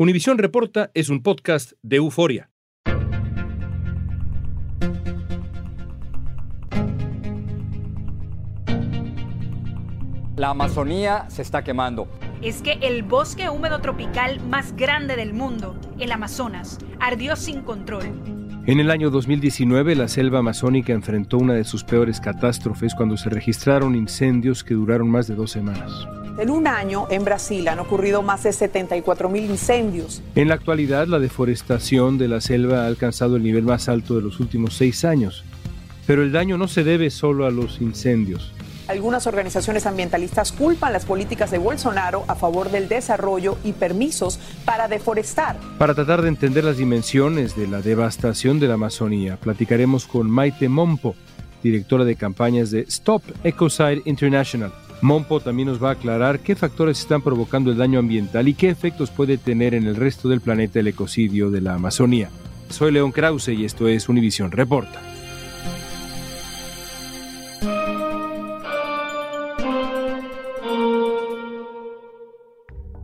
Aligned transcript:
Univisión 0.00 0.38
Reporta 0.38 0.92
es 0.94 1.08
un 1.08 1.24
podcast 1.24 1.72
de 1.82 1.96
euforia. 1.96 2.52
La 10.36 10.50
Amazonía 10.50 11.28
se 11.30 11.42
está 11.42 11.64
quemando. 11.64 12.06
Es 12.40 12.62
que 12.62 12.74
el 12.74 13.02
bosque 13.02 13.48
húmedo 13.48 13.80
tropical 13.80 14.38
más 14.46 14.76
grande 14.76 15.16
del 15.16 15.34
mundo, 15.34 15.76
el 15.98 16.12
Amazonas, 16.12 16.78
ardió 17.00 17.34
sin 17.34 17.62
control. 17.62 18.04
En 18.66 18.78
el 18.78 18.92
año 18.92 19.10
2019, 19.10 19.96
la 19.96 20.06
selva 20.06 20.38
amazónica 20.38 20.92
enfrentó 20.92 21.38
una 21.38 21.54
de 21.54 21.64
sus 21.64 21.82
peores 21.82 22.20
catástrofes 22.20 22.94
cuando 22.94 23.16
se 23.16 23.30
registraron 23.30 23.96
incendios 23.96 24.62
que 24.62 24.74
duraron 24.74 25.10
más 25.10 25.26
de 25.26 25.34
dos 25.34 25.50
semanas. 25.50 25.90
En 26.38 26.50
un 26.50 26.68
año, 26.68 27.08
en 27.10 27.24
Brasil 27.24 27.66
han 27.66 27.80
ocurrido 27.80 28.22
más 28.22 28.44
de 28.44 28.52
74 28.52 29.28
mil 29.28 29.44
incendios. 29.46 30.22
En 30.36 30.46
la 30.46 30.54
actualidad, 30.54 31.08
la 31.08 31.18
deforestación 31.18 32.16
de 32.16 32.28
la 32.28 32.40
selva 32.40 32.84
ha 32.84 32.86
alcanzado 32.86 33.34
el 33.34 33.42
nivel 33.42 33.64
más 33.64 33.88
alto 33.88 34.14
de 34.14 34.22
los 34.22 34.38
últimos 34.38 34.74
seis 34.74 35.04
años. 35.04 35.44
Pero 36.06 36.22
el 36.22 36.30
daño 36.30 36.56
no 36.56 36.68
se 36.68 36.84
debe 36.84 37.10
solo 37.10 37.44
a 37.44 37.50
los 37.50 37.80
incendios. 37.80 38.52
Algunas 38.86 39.26
organizaciones 39.26 39.84
ambientalistas 39.84 40.52
culpan 40.52 40.92
las 40.92 41.04
políticas 41.06 41.50
de 41.50 41.58
Bolsonaro 41.58 42.22
a 42.28 42.36
favor 42.36 42.70
del 42.70 42.88
desarrollo 42.88 43.58
y 43.64 43.72
permisos 43.72 44.38
para 44.64 44.86
deforestar. 44.86 45.56
Para 45.76 45.96
tratar 45.96 46.22
de 46.22 46.28
entender 46.28 46.62
las 46.62 46.76
dimensiones 46.76 47.56
de 47.56 47.66
la 47.66 47.82
devastación 47.82 48.60
de 48.60 48.68
la 48.68 48.74
Amazonía, 48.74 49.38
platicaremos 49.38 50.06
con 50.06 50.30
Maite 50.30 50.68
Mompo, 50.68 51.16
directora 51.64 52.04
de 52.04 52.14
campañas 52.14 52.70
de 52.70 52.82
Stop 52.82 53.24
Ecocide 53.42 54.02
International. 54.04 54.72
Mompo 55.00 55.38
también 55.38 55.68
nos 55.68 55.82
va 55.82 55.90
a 55.90 55.92
aclarar 55.92 56.40
qué 56.40 56.56
factores 56.56 56.98
están 56.98 57.22
provocando 57.22 57.70
el 57.70 57.76
daño 57.76 58.00
ambiental 58.00 58.48
y 58.48 58.54
qué 58.54 58.68
efectos 58.68 59.10
puede 59.10 59.38
tener 59.38 59.74
en 59.74 59.86
el 59.86 59.94
resto 59.94 60.28
del 60.28 60.40
planeta 60.40 60.80
el 60.80 60.88
ecocidio 60.88 61.50
de 61.50 61.60
la 61.60 61.74
Amazonía. 61.74 62.30
Soy 62.68 62.90
León 62.90 63.12
Krause 63.12 63.48
y 63.48 63.64
esto 63.64 63.86
es 63.86 64.08
Univisión 64.08 64.50
Reporta. 64.50 65.00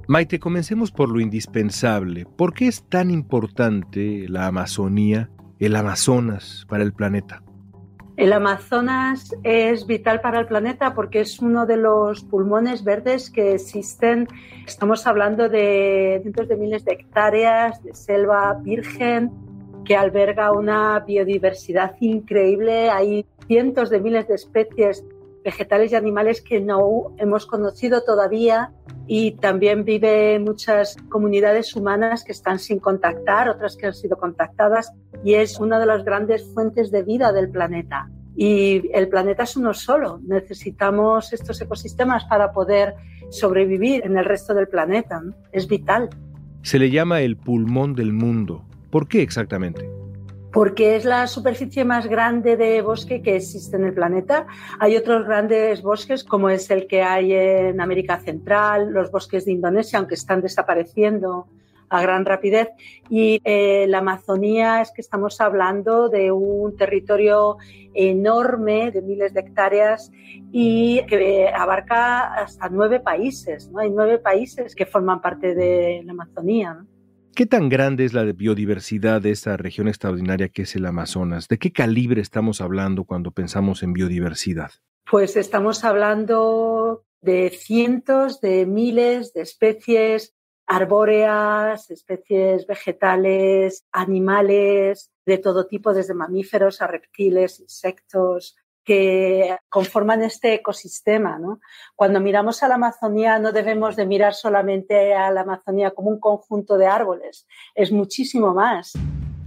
Maite, 0.08 0.38
comencemos 0.38 0.90
por 0.90 1.08
lo 1.08 1.20
indispensable. 1.20 2.26
¿Por 2.26 2.54
qué 2.54 2.66
es 2.66 2.82
tan 2.88 3.10
importante 3.10 4.26
la 4.28 4.46
Amazonía, 4.46 5.30
el 5.60 5.76
Amazonas 5.76 6.66
para 6.68 6.82
el 6.82 6.92
planeta? 6.92 7.43
El 8.16 8.32
Amazonas 8.32 9.34
es 9.42 9.86
vital 9.86 10.20
para 10.20 10.38
el 10.38 10.46
planeta 10.46 10.94
porque 10.94 11.20
es 11.20 11.40
uno 11.40 11.66
de 11.66 11.76
los 11.76 12.22
pulmones 12.22 12.84
verdes 12.84 13.28
que 13.28 13.54
existen. 13.54 14.28
Estamos 14.66 15.06
hablando 15.08 15.48
de 15.48 16.20
cientos 16.22 16.46
de 16.46 16.56
miles 16.56 16.84
de 16.84 16.92
hectáreas 16.92 17.82
de 17.82 17.92
selva 17.92 18.54
virgen 18.62 19.32
que 19.84 19.96
alberga 19.96 20.52
una 20.52 21.00
biodiversidad 21.00 21.96
increíble. 21.98 22.88
Hay 22.88 23.26
cientos 23.48 23.90
de 23.90 24.00
miles 24.00 24.28
de 24.28 24.36
especies 24.36 25.04
vegetales 25.44 25.92
y 25.92 25.94
animales 25.94 26.40
que 26.40 26.60
no 26.60 27.14
hemos 27.18 27.46
conocido 27.46 28.02
todavía 28.02 28.72
y 29.06 29.32
también 29.32 29.84
vive 29.84 30.38
muchas 30.38 30.96
comunidades 31.10 31.76
humanas 31.76 32.24
que 32.24 32.32
están 32.32 32.58
sin 32.58 32.78
contactar, 32.78 33.48
otras 33.50 33.76
que 33.76 33.86
han 33.86 33.94
sido 33.94 34.16
contactadas 34.16 34.92
y 35.22 35.34
es 35.34 35.60
una 35.60 35.78
de 35.78 35.86
las 35.86 36.04
grandes 36.04 36.44
fuentes 36.54 36.90
de 36.90 37.02
vida 37.02 37.32
del 37.32 37.50
planeta. 37.50 38.10
Y 38.36 38.90
el 38.92 39.08
planeta 39.08 39.44
es 39.44 39.56
uno 39.56 39.74
solo, 39.74 40.18
necesitamos 40.26 41.32
estos 41.32 41.60
ecosistemas 41.60 42.24
para 42.24 42.50
poder 42.50 42.94
sobrevivir 43.30 44.04
en 44.04 44.16
el 44.16 44.24
resto 44.24 44.54
del 44.54 44.66
planeta, 44.66 45.22
es 45.52 45.68
vital. 45.68 46.08
Se 46.62 46.78
le 46.78 46.90
llama 46.90 47.20
el 47.20 47.36
pulmón 47.36 47.94
del 47.94 48.12
mundo. 48.12 48.64
¿Por 48.90 49.06
qué 49.06 49.22
exactamente? 49.22 49.88
Porque 50.54 50.94
es 50.94 51.04
la 51.04 51.26
superficie 51.26 51.84
más 51.84 52.06
grande 52.06 52.56
de 52.56 52.80
bosque 52.80 53.20
que 53.22 53.34
existe 53.34 53.76
en 53.76 53.86
el 53.86 53.92
planeta. 53.92 54.46
Hay 54.78 54.96
otros 54.96 55.26
grandes 55.26 55.82
bosques, 55.82 56.22
como 56.22 56.48
es 56.48 56.70
el 56.70 56.86
que 56.86 57.02
hay 57.02 57.32
en 57.32 57.80
América 57.80 58.20
Central, 58.20 58.92
los 58.92 59.10
bosques 59.10 59.44
de 59.46 59.50
Indonesia, 59.50 59.98
aunque 59.98 60.14
están 60.14 60.40
desapareciendo 60.40 61.48
a 61.88 62.00
gran 62.02 62.24
rapidez. 62.24 62.68
Y 63.10 63.40
eh, 63.42 63.86
la 63.88 63.98
Amazonía 63.98 64.80
es 64.80 64.92
que 64.92 65.00
estamos 65.00 65.40
hablando 65.40 66.08
de 66.08 66.30
un 66.30 66.76
territorio 66.76 67.56
enorme 67.92 68.92
de 68.92 69.02
miles 69.02 69.34
de 69.34 69.40
hectáreas 69.40 70.12
y 70.52 71.04
que 71.06 71.48
abarca 71.48 72.32
hasta 72.32 72.68
nueve 72.68 73.00
países. 73.00 73.68
¿no? 73.72 73.80
Hay 73.80 73.90
nueve 73.90 74.18
países 74.18 74.76
que 74.76 74.86
forman 74.86 75.20
parte 75.20 75.52
de 75.56 76.02
la 76.04 76.12
Amazonía. 76.12 76.74
¿no? 76.74 76.93
¿Qué 77.34 77.46
tan 77.46 77.68
grande 77.68 78.04
es 78.04 78.12
la 78.12 78.22
biodiversidad 78.22 79.20
de 79.20 79.32
esta 79.32 79.56
región 79.56 79.88
extraordinaria 79.88 80.50
que 80.50 80.62
es 80.62 80.76
el 80.76 80.86
Amazonas? 80.86 81.48
¿De 81.48 81.58
qué 81.58 81.72
calibre 81.72 82.20
estamos 82.20 82.60
hablando 82.60 83.02
cuando 83.02 83.32
pensamos 83.32 83.82
en 83.82 83.92
biodiversidad? 83.92 84.70
Pues 85.10 85.34
estamos 85.34 85.82
hablando 85.82 87.04
de 87.22 87.50
cientos 87.50 88.40
de 88.40 88.66
miles 88.66 89.32
de 89.32 89.42
especies 89.42 90.36
arbóreas, 90.66 91.90
especies 91.90 92.68
vegetales, 92.68 93.84
animales, 93.90 95.10
de 95.26 95.38
todo 95.38 95.66
tipo, 95.66 95.92
desde 95.92 96.14
mamíferos 96.14 96.82
a 96.82 96.86
reptiles, 96.86 97.58
insectos, 97.58 98.56
que 98.84 99.56
conforman 99.68 100.22
este 100.22 100.54
ecosistema. 100.54 101.38
¿no? 101.38 101.60
Cuando 101.96 102.20
miramos 102.20 102.62
a 102.62 102.68
la 102.68 102.74
Amazonía 102.74 103.38
no 103.38 103.52
debemos 103.52 103.96
de 103.96 104.06
mirar 104.06 104.34
solamente 104.34 105.14
a 105.14 105.30
la 105.30 105.42
Amazonía 105.42 105.92
como 105.92 106.10
un 106.10 106.20
conjunto 106.20 106.76
de 106.76 106.86
árboles, 106.86 107.46
es 107.74 107.90
muchísimo 107.90 108.54
más. 108.54 108.92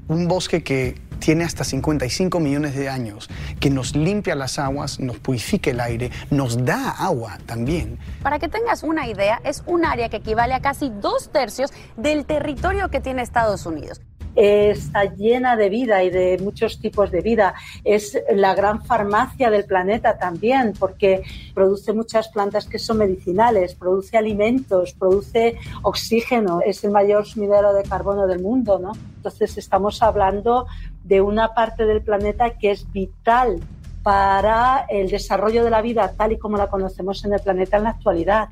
Un 0.08 0.28
bosque 0.28 0.64
que 0.64 0.96
tiene 1.20 1.44
hasta 1.44 1.64
55 1.64 2.40
millones 2.40 2.76
de 2.76 2.90
años, 2.90 3.30
que 3.60 3.70
nos 3.70 3.96
limpia 3.96 4.36
las 4.36 4.60
aguas, 4.60 5.00
nos 5.00 5.18
purifica 5.20 5.72
el 5.72 5.80
aire, 5.80 6.12
nos 6.30 6.64
da 6.64 6.92
agua 6.92 7.38
también. 7.46 8.00
Para 8.22 8.40
que 8.40 8.48
tengas 8.48 8.84
una 8.84 9.08
idea, 9.08 9.42
es 9.44 9.64
un 9.66 9.84
área 9.84 10.10
que 10.10 10.18
equivale 10.18 10.54
a 10.54 10.62
casi 10.62 10.90
dos 10.90 11.30
tercios 11.32 11.72
del 11.98 12.26
territorio 12.26 12.90
que 12.90 13.02
tiene 13.02 13.22
Estados 13.22 13.66
Unidos 13.66 14.02
está 14.38 15.06
llena 15.16 15.56
de 15.56 15.70
vida 15.70 16.04
y 16.04 16.12
de 16.12 16.38
muchos 16.38 16.80
tipos 16.80 17.12
de 17.12 17.22
vida. 17.22 17.56
Es 17.84 18.18
la 18.34 18.54
gran 18.54 18.86
farmacia 18.86 19.50
del 19.50 19.66
planeta 19.66 20.18
también, 20.18 20.74
porque 20.80 21.24
produce 21.54 21.92
muchas 21.92 22.30
plantas 22.30 22.68
que 22.68 22.78
son 22.78 23.00
medicinales, 23.00 23.74
produce 23.74 24.16
alimentos, 24.18 24.94
produce 24.94 25.58
oxígeno, 25.82 26.62
es 26.64 26.84
el 26.84 26.92
mayor 26.92 27.26
sumidero 27.26 27.74
de 27.74 27.84
carbono 27.84 28.28
del 28.28 28.42
mundo, 28.42 28.78
¿no? 28.78 28.92
Entonces 29.16 29.58
estamos 29.58 30.04
hablando 30.04 30.68
de 31.04 31.22
una 31.22 31.54
parte 31.54 31.86
del 31.86 32.02
planeta 32.02 32.52
que 32.52 32.72
es 32.72 32.92
vital 32.92 33.60
para 34.04 34.86
el 34.88 35.10
desarrollo 35.10 35.64
de 35.64 35.70
la 35.70 35.82
vida 35.82 36.14
tal 36.16 36.32
y 36.32 36.38
como 36.38 36.58
la 36.58 36.68
conocemos 36.68 37.26
en 37.26 37.34
el 37.34 37.42
planeta 37.42 37.78
en 37.78 37.84
la 37.84 37.90
actualidad. 37.90 38.50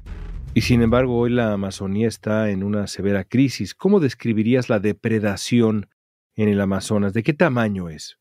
Y 0.58 0.62
sin 0.62 0.82
embargo, 0.82 1.18
hoy 1.18 1.32
la 1.32 1.52
Amazonía 1.52 2.08
está 2.08 2.50
en 2.50 2.64
una 2.64 2.88
severa 2.88 3.26
crisis. 3.26 3.76
¿Cómo 3.76 4.00
describirías 4.00 4.70
la 4.70 4.80
depredación 4.80 5.90
en 6.38 6.48
el 6.48 6.62
Amazonas? 6.62 7.12
¿De 7.12 7.24
qué 7.24 7.34
tamaño 7.34 7.90
es? 7.90 8.18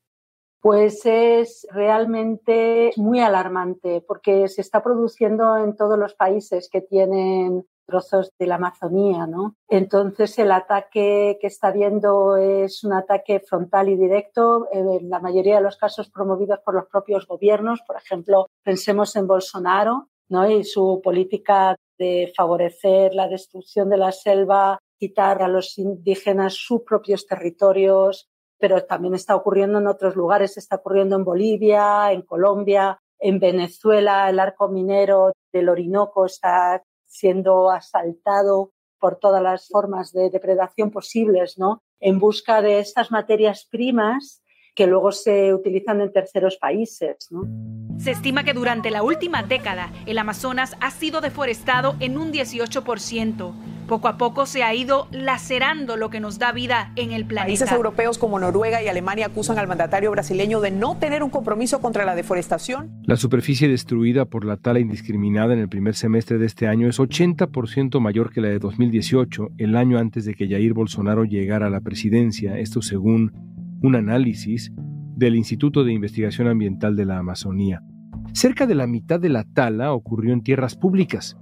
Pues 0.60 1.06
es 1.06 1.64
realmente 1.70 2.90
muy 2.96 3.20
alarmante 3.20 4.02
porque 4.04 4.48
se 4.48 4.62
está 4.62 4.82
produciendo 4.82 5.58
en 5.58 5.76
todos 5.76 5.96
los 5.96 6.14
países 6.14 6.68
que 6.72 6.80
tienen 6.80 7.68
trozos 7.86 8.32
de 8.36 8.48
la 8.48 8.56
Amazonía, 8.56 9.28
¿no? 9.28 9.54
Entonces 9.68 10.36
el 10.40 10.50
ataque 10.50 11.38
que 11.40 11.46
está 11.46 11.70
viendo 11.70 12.36
es 12.36 12.82
un 12.82 12.94
ataque 12.94 13.44
frontal 13.48 13.90
y 13.90 13.96
directo, 13.96 14.66
en 14.72 15.08
la 15.08 15.20
mayoría 15.20 15.58
de 15.58 15.62
los 15.62 15.76
casos 15.76 16.10
promovidos 16.10 16.58
por 16.64 16.74
los 16.74 16.86
propios 16.86 17.28
gobiernos. 17.28 17.80
Por 17.86 17.94
ejemplo, 17.96 18.48
pensemos 18.64 19.14
en 19.14 19.28
Bolsonaro, 19.28 20.08
¿no? 20.28 20.50
y 20.50 20.64
su 20.64 21.00
política 21.04 21.76
de 21.98 22.32
favorecer 22.36 23.14
la 23.14 23.28
destrucción 23.28 23.88
de 23.90 23.96
la 23.96 24.12
selva, 24.12 24.78
quitar 24.98 25.42
a 25.42 25.48
los 25.48 25.78
indígenas 25.78 26.54
sus 26.54 26.82
propios 26.82 27.26
territorios, 27.26 28.28
pero 28.58 28.84
también 28.84 29.14
está 29.14 29.36
ocurriendo 29.36 29.78
en 29.78 29.86
otros 29.86 30.16
lugares, 30.16 30.56
está 30.56 30.76
ocurriendo 30.76 31.16
en 31.16 31.24
Bolivia, 31.24 32.12
en 32.12 32.22
Colombia, 32.22 32.98
en 33.18 33.38
Venezuela, 33.38 34.28
el 34.28 34.38
arco 34.38 34.68
minero 34.68 35.32
del 35.52 35.68
Orinoco 35.68 36.26
está 36.26 36.82
siendo 37.06 37.70
asaltado 37.70 38.72
por 38.98 39.16
todas 39.16 39.42
las 39.42 39.68
formas 39.68 40.12
de 40.12 40.30
depredación 40.30 40.90
posibles, 40.90 41.58
¿no? 41.58 41.82
En 42.00 42.18
busca 42.18 42.62
de 42.62 42.80
estas 42.80 43.10
materias 43.10 43.66
primas 43.70 44.42
que 44.74 44.86
luego 44.86 45.12
se 45.12 45.54
utilizan 45.54 46.00
en 46.00 46.12
terceros 46.12 46.56
países. 46.56 47.28
Se 47.98 48.10
estima 48.10 48.44
que 48.44 48.54
durante 48.54 48.90
la 48.90 49.02
última 49.02 49.42
década 49.42 49.92
el 50.06 50.18
Amazonas 50.18 50.76
ha 50.80 50.90
sido 50.90 51.20
deforestado 51.20 51.94
en 52.00 52.18
un 52.18 52.32
18%. 52.32 53.52
Poco 53.86 54.08
a 54.08 54.16
poco 54.16 54.46
se 54.46 54.62
ha 54.62 54.74
ido 54.74 55.08
lacerando 55.12 55.98
lo 55.98 56.08
que 56.08 56.18
nos 56.18 56.38
da 56.38 56.52
vida 56.52 56.92
en 56.96 57.12
el 57.12 57.26
planeta. 57.26 57.48
Países 57.48 57.70
europeos 57.70 58.16
como 58.16 58.40
Noruega 58.40 58.82
y 58.82 58.88
Alemania 58.88 59.26
acusan 59.26 59.58
al 59.58 59.68
mandatario 59.68 60.10
brasileño 60.10 60.60
de 60.60 60.70
no 60.70 60.96
tener 60.96 61.22
un 61.22 61.28
compromiso 61.28 61.80
contra 61.80 62.06
la 62.06 62.14
deforestación. 62.14 62.90
La 63.04 63.16
superficie 63.16 63.68
destruida 63.68 64.24
por 64.24 64.46
la 64.46 64.56
tala 64.56 64.80
indiscriminada 64.80 65.52
en 65.52 65.60
el 65.60 65.68
primer 65.68 65.94
semestre 65.96 66.38
de 66.38 66.46
este 66.46 66.66
año 66.66 66.88
es 66.88 66.98
80% 66.98 68.00
mayor 68.00 68.32
que 68.32 68.40
la 68.40 68.48
de 68.48 68.58
2018, 68.58 69.50
el 69.58 69.76
año 69.76 69.98
antes 69.98 70.24
de 70.24 70.34
que 70.34 70.48
Jair 70.48 70.72
Bolsonaro 70.72 71.24
llegara 71.24 71.66
a 71.66 71.70
la 71.70 71.82
presidencia, 71.82 72.58
esto 72.58 72.80
según 72.80 73.32
un 73.84 73.96
análisis 73.96 74.72
del 75.14 75.36
Instituto 75.36 75.84
de 75.84 75.92
Investigación 75.92 76.48
Ambiental 76.48 76.96
de 76.96 77.04
la 77.04 77.18
Amazonía. 77.18 77.82
Cerca 78.32 78.66
de 78.66 78.74
la 78.74 78.86
mitad 78.86 79.20
de 79.20 79.28
la 79.28 79.44
tala 79.44 79.92
ocurrió 79.92 80.32
en 80.32 80.42
tierras 80.42 80.74
públicas 80.74 81.36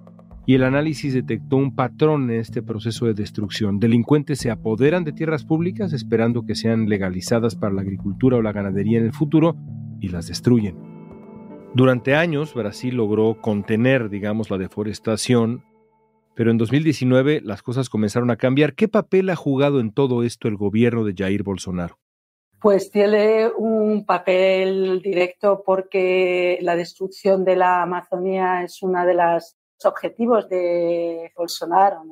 y 0.45 0.55
el 0.55 0.65
análisis 0.65 1.15
detectó 1.15 1.57
un 1.57 1.77
patrón 1.77 2.29
en 2.33 2.41
este 2.41 2.61
proceso 2.61 3.07
de 3.07 3.15
destrucción. 3.15 3.79
Delincuentes 3.79 4.41
se 4.41 4.51
apoderan 4.51 5.05
de 5.05 5.13
tierras 5.13 5.45
públicas 5.45 5.93
esperando 5.93 6.45
que 6.45 6.57
sean 6.57 6.89
legalizadas 6.89 7.55
para 7.55 7.75
la 7.75 7.83
agricultura 7.83 8.39
o 8.39 8.43
la 8.43 8.51
ganadería 8.51 8.99
en 8.99 9.05
el 9.05 9.13
futuro 9.13 9.57
y 10.01 10.09
las 10.09 10.27
destruyen. 10.27 10.77
Durante 11.77 12.17
años 12.17 12.55
Brasil 12.55 12.97
logró 12.97 13.41
contener, 13.41 14.11
digamos, 14.11 14.51
la 14.51 14.59
deforestación, 14.59 15.63
pero 16.35 16.51
en 16.51 16.59
2019 16.59 17.41
las 17.45 17.63
cosas 17.63 17.89
comenzaron 17.89 18.33
a 18.33 18.37
cambiar. 18.37 18.75
¿Qué 18.75 18.89
papel 18.89 19.31
ha 19.31 19.37
jugado 19.37 19.79
en 19.79 19.93
todo 19.93 20.25
esto 20.25 20.49
el 20.49 20.57
gobierno 20.57 21.05
de 21.05 21.15
Jair 21.17 21.45
Bolsonaro? 21.45 22.02
Pues 22.63 22.93
tiene 22.93 23.49
un 23.49 24.07
papel 24.07 25.03
directo 25.03 25.65
porque 25.67 26.59
la 26.61 26.77
destrucción 26.77 27.45
de 27.45 27.57
la 27.57 27.83
Amazonía 27.83 28.63
es 28.63 28.81
uno 28.85 29.05
de 29.05 29.15
los 29.15 29.57
objetivos 29.85 30.49
de 30.49 31.33
Bolsonaro, 31.37 32.05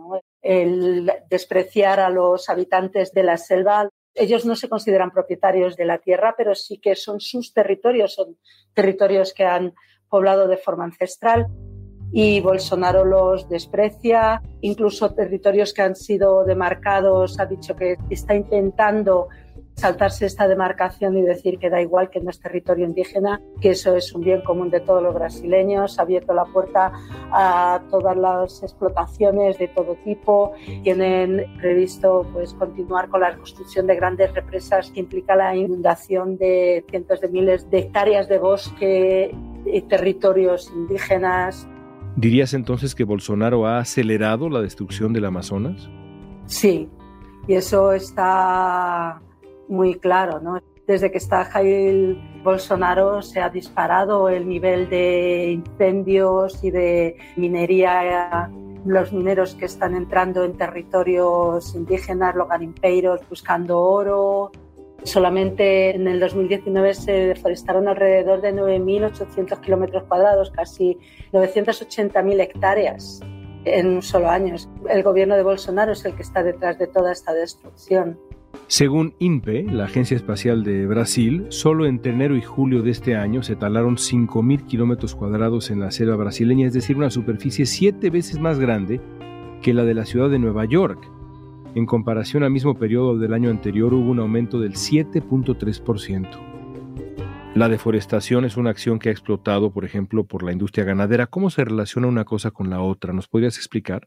el 0.42 1.08
despreciar 1.30 2.00
a 2.00 2.10
los 2.10 2.48
habitantes 2.48 3.12
de 3.12 3.22
la 3.22 3.36
selva. 3.36 3.88
Ellos 4.12 4.44
no 4.44 4.56
se 4.56 4.68
consideran 4.68 5.12
propietarios 5.12 5.76
de 5.76 5.84
la 5.84 5.98
tierra, 5.98 6.34
pero 6.36 6.56
sí 6.56 6.80
que 6.80 6.96
son 6.96 7.20
sus 7.20 7.54
territorios, 7.54 8.14
son 8.14 8.36
territorios 8.74 9.32
que 9.32 9.44
han 9.44 9.72
poblado 10.08 10.48
de 10.48 10.56
forma 10.56 10.82
ancestral 10.84 11.46
y 12.12 12.40
Bolsonaro 12.40 13.04
los 13.04 13.48
desprecia, 13.48 14.42
incluso 14.60 15.14
territorios 15.14 15.72
que 15.72 15.82
han 15.82 15.94
sido 15.94 16.44
demarcados, 16.44 17.38
ha 17.38 17.46
dicho 17.46 17.76
que 17.76 17.96
está 18.10 18.34
intentando 18.34 19.28
saltarse 19.80 20.26
esta 20.26 20.46
demarcación 20.46 21.16
y 21.16 21.22
decir 21.22 21.58
que 21.58 21.70
da 21.70 21.80
igual 21.80 22.10
que 22.10 22.20
no 22.20 22.28
es 22.28 22.38
territorio 22.38 22.84
indígena, 22.84 23.40
que 23.60 23.70
eso 23.70 23.96
es 23.96 24.12
un 24.12 24.22
bien 24.22 24.42
común 24.42 24.68
de 24.68 24.80
todos 24.80 25.02
los 25.02 25.14
brasileños, 25.14 25.98
ha 25.98 26.02
abierto 26.02 26.34
la 26.34 26.44
puerta 26.44 26.92
a 27.32 27.80
todas 27.90 28.16
las 28.16 28.62
explotaciones 28.62 29.58
de 29.58 29.68
todo 29.68 29.96
tipo, 30.04 30.52
tienen 30.82 31.46
previsto 31.58 32.26
pues 32.32 32.52
continuar 32.54 33.08
con 33.08 33.22
la 33.22 33.34
construcción 33.34 33.86
de 33.86 33.96
grandes 33.96 34.34
represas 34.34 34.90
que 34.90 35.00
implica 35.00 35.34
la 35.34 35.56
inundación 35.56 36.36
de 36.36 36.84
cientos 36.90 37.20
de 37.22 37.28
miles 37.28 37.70
de 37.70 37.78
hectáreas 37.78 38.28
de 38.28 38.38
bosque 38.38 39.34
y 39.64 39.80
territorios 39.82 40.70
indígenas. 40.74 41.66
¿Dirías 42.16 42.52
entonces 42.52 42.94
que 42.94 43.04
Bolsonaro 43.04 43.66
ha 43.66 43.78
acelerado 43.78 44.50
la 44.50 44.60
destrucción 44.60 45.14
del 45.14 45.24
Amazonas? 45.24 45.88
Sí, 46.44 46.88
y 47.48 47.54
eso 47.54 47.92
está 47.92 49.22
muy 49.70 49.94
claro, 49.94 50.40
¿no? 50.40 50.60
Desde 50.86 51.10
que 51.10 51.18
está 51.18 51.44
Jair 51.44 52.18
Bolsonaro 52.42 53.22
se 53.22 53.40
ha 53.40 53.48
disparado 53.48 54.28
el 54.28 54.48
nivel 54.48 54.90
de 54.90 55.52
incendios 55.52 56.62
y 56.64 56.70
de 56.70 57.16
minería 57.36 58.50
los 58.84 59.12
mineros 59.12 59.54
que 59.54 59.66
están 59.66 59.94
entrando 59.94 60.44
en 60.44 60.56
territorios 60.56 61.74
indígenas, 61.74 62.34
los 62.34 62.48
garimpeiros 62.48 63.20
buscando 63.28 63.80
oro. 63.80 64.50
Solamente 65.04 65.94
en 65.94 66.08
el 66.08 66.18
2019 66.18 66.94
se 66.94 67.12
deforestaron 67.12 67.88
alrededor 67.88 68.40
de 68.40 68.52
9.800 68.52 69.60
kilómetros 69.60 70.04
cuadrados, 70.04 70.50
casi 70.50 70.98
980.000 71.32 72.40
hectáreas 72.40 73.20
en 73.64 73.86
un 73.86 74.02
solo 74.02 74.28
año. 74.28 74.56
El 74.88 75.02
gobierno 75.02 75.36
de 75.36 75.42
Bolsonaro 75.42 75.92
es 75.92 76.04
el 76.04 76.14
que 76.14 76.22
está 76.22 76.42
detrás 76.42 76.78
de 76.78 76.86
toda 76.86 77.12
esta 77.12 77.32
destrucción. 77.32 78.18
Según 78.70 79.14
INPE, 79.18 79.64
la 79.64 79.86
Agencia 79.86 80.16
Espacial 80.16 80.62
de 80.62 80.86
Brasil, 80.86 81.46
solo 81.48 81.86
entre 81.86 82.12
enero 82.12 82.36
y 82.36 82.40
julio 82.40 82.82
de 82.82 82.92
este 82.92 83.16
año 83.16 83.42
se 83.42 83.56
talaron 83.56 83.96
5.000 83.96 84.64
kilómetros 84.64 85.16
cuadrados 85.16 85.72
en 85.72 85.80
la 85.80 85.90
selva 85.90 86.14
brasileña, 86.14 86.68
es 86.68 86.72
decir, 86.72 86.96
una 86.96 87.10
superficie 87.10 87.66
siete 87.66 88.10
veces 88.10 88.38
más 88.38 88.60
grande 88.60 89.00
que 89.60 89.74
la 89.74 89.82
de 89.82 89.94
la 89.94 90.04
ciudad 90.04 90.30
de 90.30 90.38
Nueva 90.38 90.66
York. 90.66 91.10
En 91.74 91.84
comparación 91.84 92.44
al 92.44 92.52
mismo 92.52 92.78
periodo 92.78 93.18
del 93.18 93.34
año 93.34 93.50
anterior 93.50 93.92
hubo 93.92 94.08
un 94.08 94.20
aumento 94.20 94.60
del 94.60 94.74
7.3%. 94.74 96.28
La 97.56 97.68
deforestación 97.68 98.44
es 98.44 98.56
una 98.56 98.70
acción 98.70 99.00
que 99.00 99.08
ha 99.08 99.12
explotado, 99.12 99.72
por 99.72 99.84
ejemplo, 99.84 100.22
por 100.22 100.44
la 100.44 100.52
industria 100.52 100.84
ganadera. 100.84 101.26
¿Cómo 101.26 101.50
se 101.50 101.64
relaciona 101.64 102.06
una 102.06 102.24
cosa 102.24 102.52
con 102.52 102.70
la 102.70 102.80
otra? 102.80 103.12
¿Nos 103.12 103.26
podrías 103.26 103.56
explicar? 103.56 104.06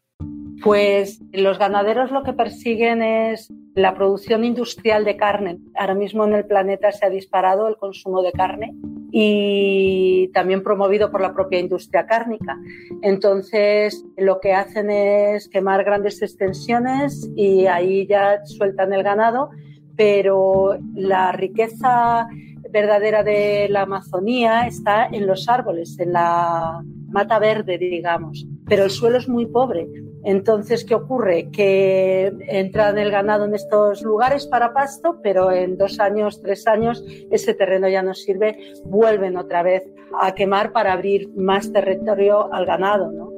Pues 0.64 1.22
los 1.34 1.60
ganaderos 1.60 2.12
lo 2.12 2.24
que 2.24 2.32
persiguen 2.32 3.02
es 3.02 3.52
la 3.76 3.96
producción 3.96 4.44
industrial 4.44 5.04
de 5.04 5.18
carne. 5.18 5.60
Ahora 5.76 5.96
mismo 5.96 6.26
en 6.26 6.34
el 6.34 6.46
planeta 6.46 6.92
se 6.92 7.06
ha 7.06 7.10
disparado 7.10 7.68
el 7.68 7.78
consumo 7.78 8.22
de 8.22 8.32
carne 8.32 8.76
y 9.12 10.30
también 10.34 10.64
promovido 10.64 11.12
por 11.12 11.22
la 11.22 11.34
propia 11.34 11.60
industria 11.60 12.06
cárnica. 12.06 12.58
Entonces, 13.02 14.06
lo 14.18 14.40
que 14.40 14.54
hacen 14.54 14.90
es 14.90 15.48
quemar 15.50 15.84
grandes 15.84 16.22
extensiones 16.22 17.30
y 17.36 17.68
ahí 17.68 18.08
ya 18.08 18.46
sueltan 18.46 18.94
el 18.94 19.04
ganado, 19.04 19.50
pero 19.96 20.78
la 20.96 21.32
riqueza 21.32 22.28
verdadera 22.72 23.24
de 23.24 23.68
la 23.70 23.84
Amazonía 23.84 24.66
está 24.66 25.06
en 25.06 25.28
los 25.28 25.48
árboles, 25.48 26.00
en 26.00 26.14
la 26.14 26.82
mata 27.10 27.38
verde, 27.38 27.78
digamos, 27.78 28.48
pero 28.68 28.86
el 28.86 28.90
suelo 28.90 29.20
es 29.20 29.30
muy 29.30 29.46
pobre. 29.46 29.88
Entonces, 30.24 30.86
¿qué 30.86 30.96
ocurre? 30.96 31.50
Que 31.52 32.32
entran 32.48 32.98
el 32.98 33.12
ganado 33.12 33.46
en 33.46 33.56
estos 33.56 34.02
lugares 34.02 34.48
para 34.48 34.74
pasto, 34.74 35.20
pero 35.22 35.52
en 35.52 35.78
dos 35.78 36.00
años, 36.00 36.42
tres 36.42 36.66
años, 36.68 37.04
ese 37.30 37.54
terreno 37.54 37.90
ya 37.90 38.02
no 38.02 38.14
sirve, 38.14 38.58
vuelven 38.86 39.38
otra 39.38 39.64
vez 39.64 39.84
a 40.20 40.34
quemar 40.34 40.72
para 40.72 40.94
abrir 40.94 41.30
más 41.36 41.72
territorio 41.72 42.54
al 42.54 42.66
ganado, 42.66 43.12
¿no? 43.12 43.32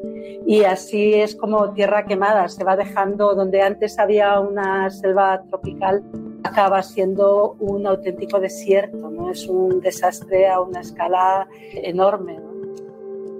Y 0.45 0.63
así 0.63 1.15
es 1.15 1.35
como 1.35 1.73
tierra 1.73 2.05
quemada, 2.05 2.47
se 2.49 2.63
va 2.63 2.75
dejando 2.75 3.33
donde 3.33 3.61
antes 3.61 3.97
había 3.97 4.39
una 4.39 4.89
selva 4.91 5.43
tropical, 5.49 6.03
acaba 6.43 6.83
siendo 6.83 7.53
un 7.59 7.87
auténtico 7.87 8.39
desierto, 8.39 9.09
¿no? 9.09 9.31
Es 9.31 9.47
un 9.47 9.81
desastre 9.81 10.47
a 10.47 10.61
una 10.61 10.81
escala 10.81 11.47
enorme, 11.73 12.37
¿no? 12.37 12.44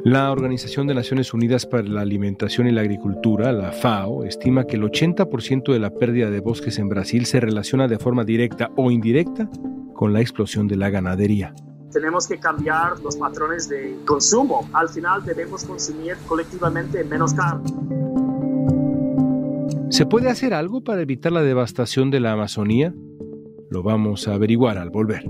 La 0.06 0.32
Organización 0.32 0.86
de 0.86 0.94
Naciones 0.94 1.34
Unidas 1.34 1.66
para 1.66 1.82
la 1.82 2.02
Alimentación 2.02 2.68
y 2.68 2.72
la 2.72 2.82
Agricultura, 2.82 3.52
la 3.52 3.72
FAO, 3.72 4.24
estima 4.24 4.68
que 4.68 4.76
el 4.76 4.84
80% 4.84 5.74
de 5.74 5.80
la 5.80 5.90
pérdida 5.90 6.30
de 6.30 6.42
bosques 6.42 6.78
en 6.78 6.90
Brasil 6.90 7.26
se 7.26 7.40
relaciona 7.40 7.88
de 7.88 7.98
forma 7.98 8.24
directa 8.24 8.70
o 8.76 8.92
indirecta 8.92 9.50
con 9.96 10.14
la 10.14 10.22
explosión 10.22 10.68
de 10.68 10.76
la 10.76 10.92
ganadería. 10.92 11.56
Tenemos 11.92 12.28
que 12.28 12.38
cambiar 12.38 13.00
los 13.00 13.16
patrones 13.16 13.68
de 13.68 13.98
consumo. 14.06 14.70
Al 14.74 14.90
final 14.90 15.26
debemos 15.26 15.64
consumir 15.64 16.18
colectivamente 16.28 17.04
menos 17.04 17.34
carne. 17.34 17.68
¿Se 19.90 20.06
puede 20.06 20.30
hacer 20.30 20.54
algo 20.54 20.84
para 20.84 21.02
evitar 21.02 21.32
la 21.32 21.42
devastación 21.42 22.12
de 22.12 22.20
la 22.20 22.34
Amazonía? 22.34 22.94
Lo 23.72 23.82
vamos 23.82 24.28
a 24.28 24.36
averiguar 24.36 24.78
al 24.78 24.92
volver. 24.92 25.26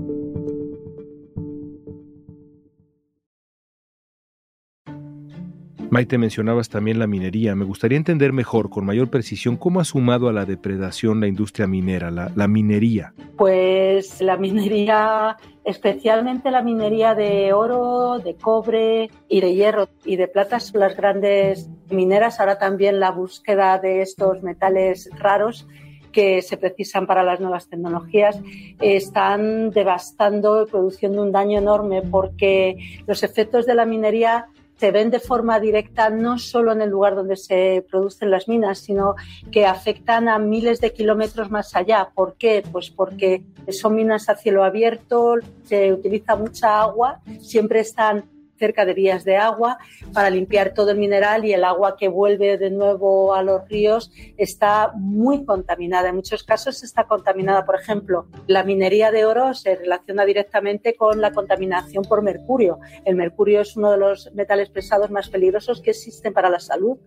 Maite, 5.88 6.18
mencionabas 6.18 6.68
también 6.68 6.98
la 6.98 7.06
minería. 7.06 7.54
Me 7.54 7.64
gustaría 7.64 7.96
entender 7.96 8.32
mejor, 8.32 8.70
con 8.70 8.84
mayor 8.84 9.08
precisión, 9.08 9.56
cómo 9.56 9.78
ha 9.80 9.84
sumado 9.84 10.28
a 10.28 10.32
la 10.32 10.44
depredación 10.44 11.20
la 11.20 11.28
industria 11.28 11.68
minera, 11.68 12.10
la, 12.10 12.48
minería. 12.48 13.12
Pues 13.36 14.20
la 14.20 14.36
minería, 14.36 15.36
especialmente 15.64 16.50
la 16.50 16.62
minería 16.62 17.14
de 17.14 17.52
oro, 17.52 18.18
de 18.18 18.34
cobre 18.34 19.10
y 19.28 19.40
de 19.40 19.54
hierro 19.54 19.88
y 20.04 20.16
de 20.16 20.26
plata, 20.26 20.58
son 20.58 20.80
las 20.80 20.96
grandes 20.96 21.70
mineras. 21.88 22.40
Ahora 22.40 22.58
también 22.58 22.98
la 22.98 23.12
búsqueda 23.12 23.78
de 23.78 24.02
estos 24.02 24.42
metales 24.42 25.08
raros 25.18 25.68
que 26.10 26.42
se 26.42 26.56
precisan 26.56 27.06
para 27.06 27.22
las 27.22 27.40
nuevas 27.40 27.68
tecnologías 27.68 28.40
están 28.80 29.70
devastando 29.70 30.62
y 30.62 30.70
produciendo 30.70 31.22
un 31.22 31.30
daño 31.30 31.58
enorme 31.58 32.00
porque 32.00 33.02
los 33.06 33.22
efectos 33.22 33.66
de 33.66 33.74
la 33.74 33.84
minería 33.84 34.46
se 34.78 34.90
ven 34.90 35.10
de 35.10 35.20
forma 35.20 35.58
directa 35.58 36.10
no 36.10 36.38
solo 36.38 36.72
en 36.72 36.82
el 36.82 36.90
lugar 36.90 37.14
donde 37.14 37.36
se 37.36 37.84
producen 37.90 38.30
las 38.30 38.48
minas, 38.48 38.78
sino 38.78 39.14
que 39.50 39.66
afectan 39.66 40.28
a 40.28 40.38
miles 40.38 40.80
de 40.80 40.92
kilómetros 40.92 41.50
más 41.50 41.74
allá. 41.74 42.10
¿Por 42.14 42.36
qué? 42.36 42.62
Pues 42.70 42.90
porque 42.90 43.42
son 43.70 43.94
minas 43.94 44.28
a 44.28 44.36
cielo 44.36 44.64
abierto, 44.64 45.34
se 45.64 45.92
utiliza 45.92 46.36
mucha 46.36 46.80
agua, 46.80 47.20
siempre 47.40 47.80
están 47.80 48.24
cerca 48.56 48.84
de 48.84 48.94
vías 48.94 49.24
de 49.24 49.36
agua 49.36 49.78
para 50.12 50.30
limpiar 50.30 50.74
todo 50.74 50.90
el 50.90 50.98
mineral 50.98 51.44
y 51.44 51.52
el 51.52 51.64
agua 51.64 51.96
que 51.96 52.08
vuelve 52.08 52.58
de 52.58 52.70
nuevo 52.70 53.34
a 53.34 53.42
los 53.42 53.68
ríos 53.68 54.10
está 54.36 54.92
muy 54.94 55.44
contaminada. 55.44 56.08
En 56.08 56.16
muchos 56.16 56.42
casos 56.42 56.82
está 56.82 57.04
contaminada, 57.04 57.64
por 57.64 57.76
ejemplo, 57.76 58.26
la 58.46 58.62
minería 58.62 59.10
de 59.10 59.24
oro 59.24 59.54
se 59.54 59.76
relaciona 59.76 60.24
directamente 60.24 60.94
con 60.94 61.20
la 61.20 61.32
contaminación 61.32 62.04
por 62.04 62.22
mercurio. 62.22 62.78
El 63.04 63.16
mercurio 63.16 63.60
es 63.60 63.76
uno 63.76 63.90
de 63.90 63.98
los 63.98 64.32
metales 64.34 64.70
pesados 64.70 65.10
más 65.10 65.28
peligrosos 65.28 65.80
que 65.80 65.90
existen 65.90 66.32
para 66.32 66.50
la 66.50 66.60
salud. 66.60 66.98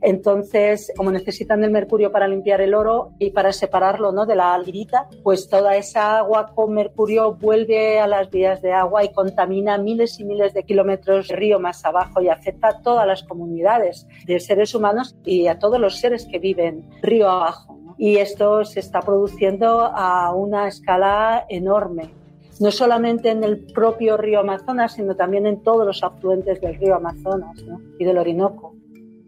Entonces, 0.00 0.92
como 0.96 1.10
necesitan 1.10 1.62
el 1.64 1.70
mercurio 1.70 2.12
para 2.12 2.28
limpiar 2.28 2.60
el 2.60 2.74
oro 2.74 3.12
y 3.18 3.30
para 3.30 3.52
separarlo 3.52 4.12
¿no? 4.12 4.26
de 4.26 4.36
la 4.36 4.54
algrita, 4.54 5.08
pues 5.22 5.48
toda 5.48 5.76
esa 5.76 6.18
agua 6.18 6.52
con 6.54 6.72
mercurio 6.72 7.34
vuelve 7.34 8.00
a 8.00 8.06
las 8.06 8.30
vías 8.30 8.62
de 8.62 8.72
agua 8.72 9.04
y 9.04 9.12
contamina 9.12 9.78
miles 9.78 10.18
y 10.20 10.24
miles 10.24 10.54
de 10.54 10.64
kilómetros 10.64 10.91
río 11.28 11.60
más 11.60 11.84
abajo 11.84 12.20
y 12.20 12.28
afecta 12.28 12.68
a 12.68 12.82
todas 12.82 13.06
las 13.06 13.22
comunidades 13.22 14.06
de 14.26 14.40
seres 14.40 14.74
humanos 14.74 15.16
y 15.24 15.46
a 15.46 15.58
todos 15.58 15.80
los 15.80 15.98
seres 15.98 16.26
que 16.30 16.38
viven 16.38 16.88
río 17.02 17.28
abajo. 17.28 17.78
Y 17.98 18.16
esto 18.16 18.64
se 18.64 18.80
está 18.80 19.00
produciendo 19.00 19.84
a 19.84 20.34
una 20.34 20.68
escala 20.68 21.46
enorme 21.48 22.10
no 22.60 22.70
solamente 22.70 23.30
en 23.30 23.42
el 23.42 23.58
propio 23.58 24.16
río 24.16 24.40
Amazonas, 24.40 24.94
sino 24.94 25.16
también 25.16 25.46
en 25.46 25.62
todos 25.62 25.84
los 25.84 26.02
afluentes 26.02 26.60
del 26.60 26.78
río 26.78 26.94
Amazonas 26.94 27.64
y 27.98 28.04
del 28.04 28.18
Orinoco. 28.18 28.76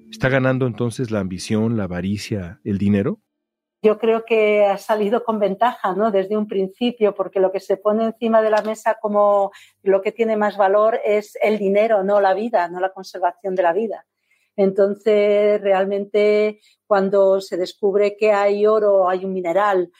¿Está 0.08 0.28
ganando 0.28 0.68
entonces 0.68 1.10
la 1.10 1.18
ambición, 1.18 1.76
la 1.76 1.84
avaricia, 1.84 2.60
el 2.62 2.78
dinero? 2.78 3.18
Yo 3.84 3.98
creo 3.98 4.24
que 4.24 4.64
ha 4.64 4.78
salido 4.78 5.24
con 5.24 5.38
ventaja, 5.38 5.92
¿no? 5.94 6.10
Desde 6.10 6.38
un 6.38 6.48
principio, 6.48 7.14
porque 7.14 7.38
lo 7.38 7.52
que 7.52 7.60
se 7.60 7.76
pone 7.76 8.06
encima 8.06 8.40
de 8.40 8.48
la 8.48 8.62
mesa 8.62 8.96
como 8.98 9.52
lo 9.82 10.00
que 10.00 10.10
tiene 10.10 10.38
más 10.38 10.56
valor 10.56 10.98
es 11.04 11.36
el 11.42 11.58
dinero, 11.58 12.02
no 12.02 12.18
la 12.18 12.32
vida, 12.32 12.66
no 12.68 12.80
la 12.80 12.94
conservación 12.94 13.54
de 13.54 13.62
la 13.62 13.74
vida. 13.74 14.06
Entonces, 14.56 15.60
realmente, 15.60 16.60
cuando 16.86 17.42
se 17.42 17.58
descubre 17.58 18.16
que 18.16 18.32
hay 18.32 18.66
oro, 18.66 19.06
hay 19.06 19.26
un 19.26 19.34
mineral, 19.34 19.90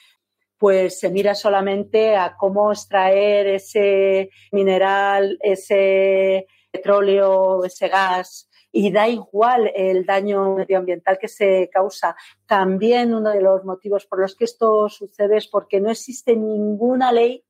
pues 0.56 0.98
se 0.98 1.10
mira 1.10 1.34
solamente 1.34 2.16
a 2.16 2.36
cómo 2.38 2.72
extraer 2.72 3.48
ese 3.48 4.30
mineral, 4.50 5.36
ese 5.42 6.46
petróleo, 6.70 7.66
ese 7.66 7.88
gas, 7.88 8.48
y 8.76 8.90
da 8.90 9.08
igual 9.08 9.70
el 9.76 10.04
daño 10.04 10.56
medioambiental 10.56 11.16
que 11.20 11.28
se 11.28 11.70
causa. 11.72 12.16
También 12.44 13.14
uno 13.14 13.30
de 13.30 13.40
los 13.40 13.64
motivos 13.64 14.04
por 14.04 14.20
los 14.20 14.34
que 14.34 14.46
esto 14.46 14.88
sucede 14.88 15.36
es 15.36 15.46
porque 15.46 15.80
no 15.80 15.90
existe 15.90 16.34
ninguna 16.34 17.12
ley 17.12 17.44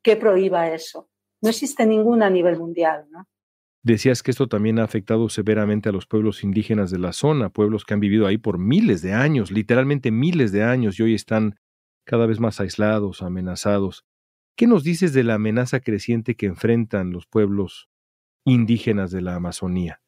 que 0.00 0.14
prohíba 0.14 0.70
eso. 0.70 1.10
No 1.42 1.50
existe 1.50 1.84
ninguna 1.86 2.26
a 2.26 2.30
nivel 2.30 2.56
mundial, 2.56 3.08
¿no? 3.10 3.26
Decías 3.82 4.22
que 4.22 4.30
esto 4.30 4.46
también 4.46 4.78
ha 4.78 4.84
afectado 4.84 5.28
severamente 5.28 5.88
a 5.88 5.92
los 5.92 6.06
pueblos 6.06 6.44
indígenas 6.44 6.92
de 6.92 6.98
la 6.98 7.12
zona, 7.12 7.48
pueblos 7.48 7.84
que 7.84 7.94
han 7.94 8.00
vivido 8.00 8.28
ahí 8.28 8.38
por 8.38 8.58
miles 8.58 9.02
de 9.02 9.12
años, 9.12 9.50
literalmente 9.50 10.12
miles 10.12 10.52
de 10.52 10.62
años, 10.62 11.00
y 11.00 11.02
hoy 11.02 11.14
están 11.14 11.58
cada 12.04 12.26
vez 12.26 12.38
más 12.38 12.60
aislados, 12.60 13.22
amenazados. 13.22 14.04
¿Qué 14.54 14.68
nos 14.68 14.84
dices 14.84 15.14
de 15.14 15.24
la 15.24 15.34
amenaza 15.34 15.80
creciente 15.80 16.36
que 16.36 16.46
enfrentan 16.46 17.10
los 17.10 17.26
pueblos 17.26 17.88
indígenas 18.44 19.10
de 19.10 19.22
la 19.22 19.34
Amazonía? 19.34 20.00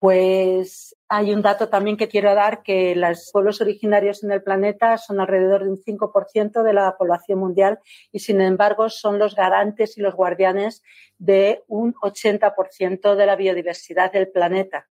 Pues 0.00 0.96
hay 1.08 1.30
un 1.30 1.42
dato 1.42 1.68
también 1.68 1.98
que 1.98 2.08
quiero 2.08 2.34
dar, 2.34 2.62
que 2.62 2.96
los 2.96 3.28
pueblos 3.30 3.60
originarios 3.60 4.24
en 4.24 4.30
el 4.30 4.42
planeta 4.42 4.96
son 4.96 5.20
alrededor 5.20 5.62
de 5.62 5.70
un 5.70 5.76
5% 5.76 6.62
de 6.62 6.72
la 6.72 6.96
población 6.96 7.38
mundial 7.38 7.80
y, 8.10 8.20
sin 8.20 8.40
embargo, 8.40 8.88
son 8.88 9.18
los 9.18 9.36
garantes 9.36 9.98
y 9.98 10.00
los 10.00 10.14
guardianes 10.14 10.82
de 11.18 11.62
un 11.66 11.92
80% 11.92 13.14
de 13.14 13.26
la 13.26 13.36
biodiversidad 13.36 14.10
del 14.10 14.30
planeta. 14.30 14.88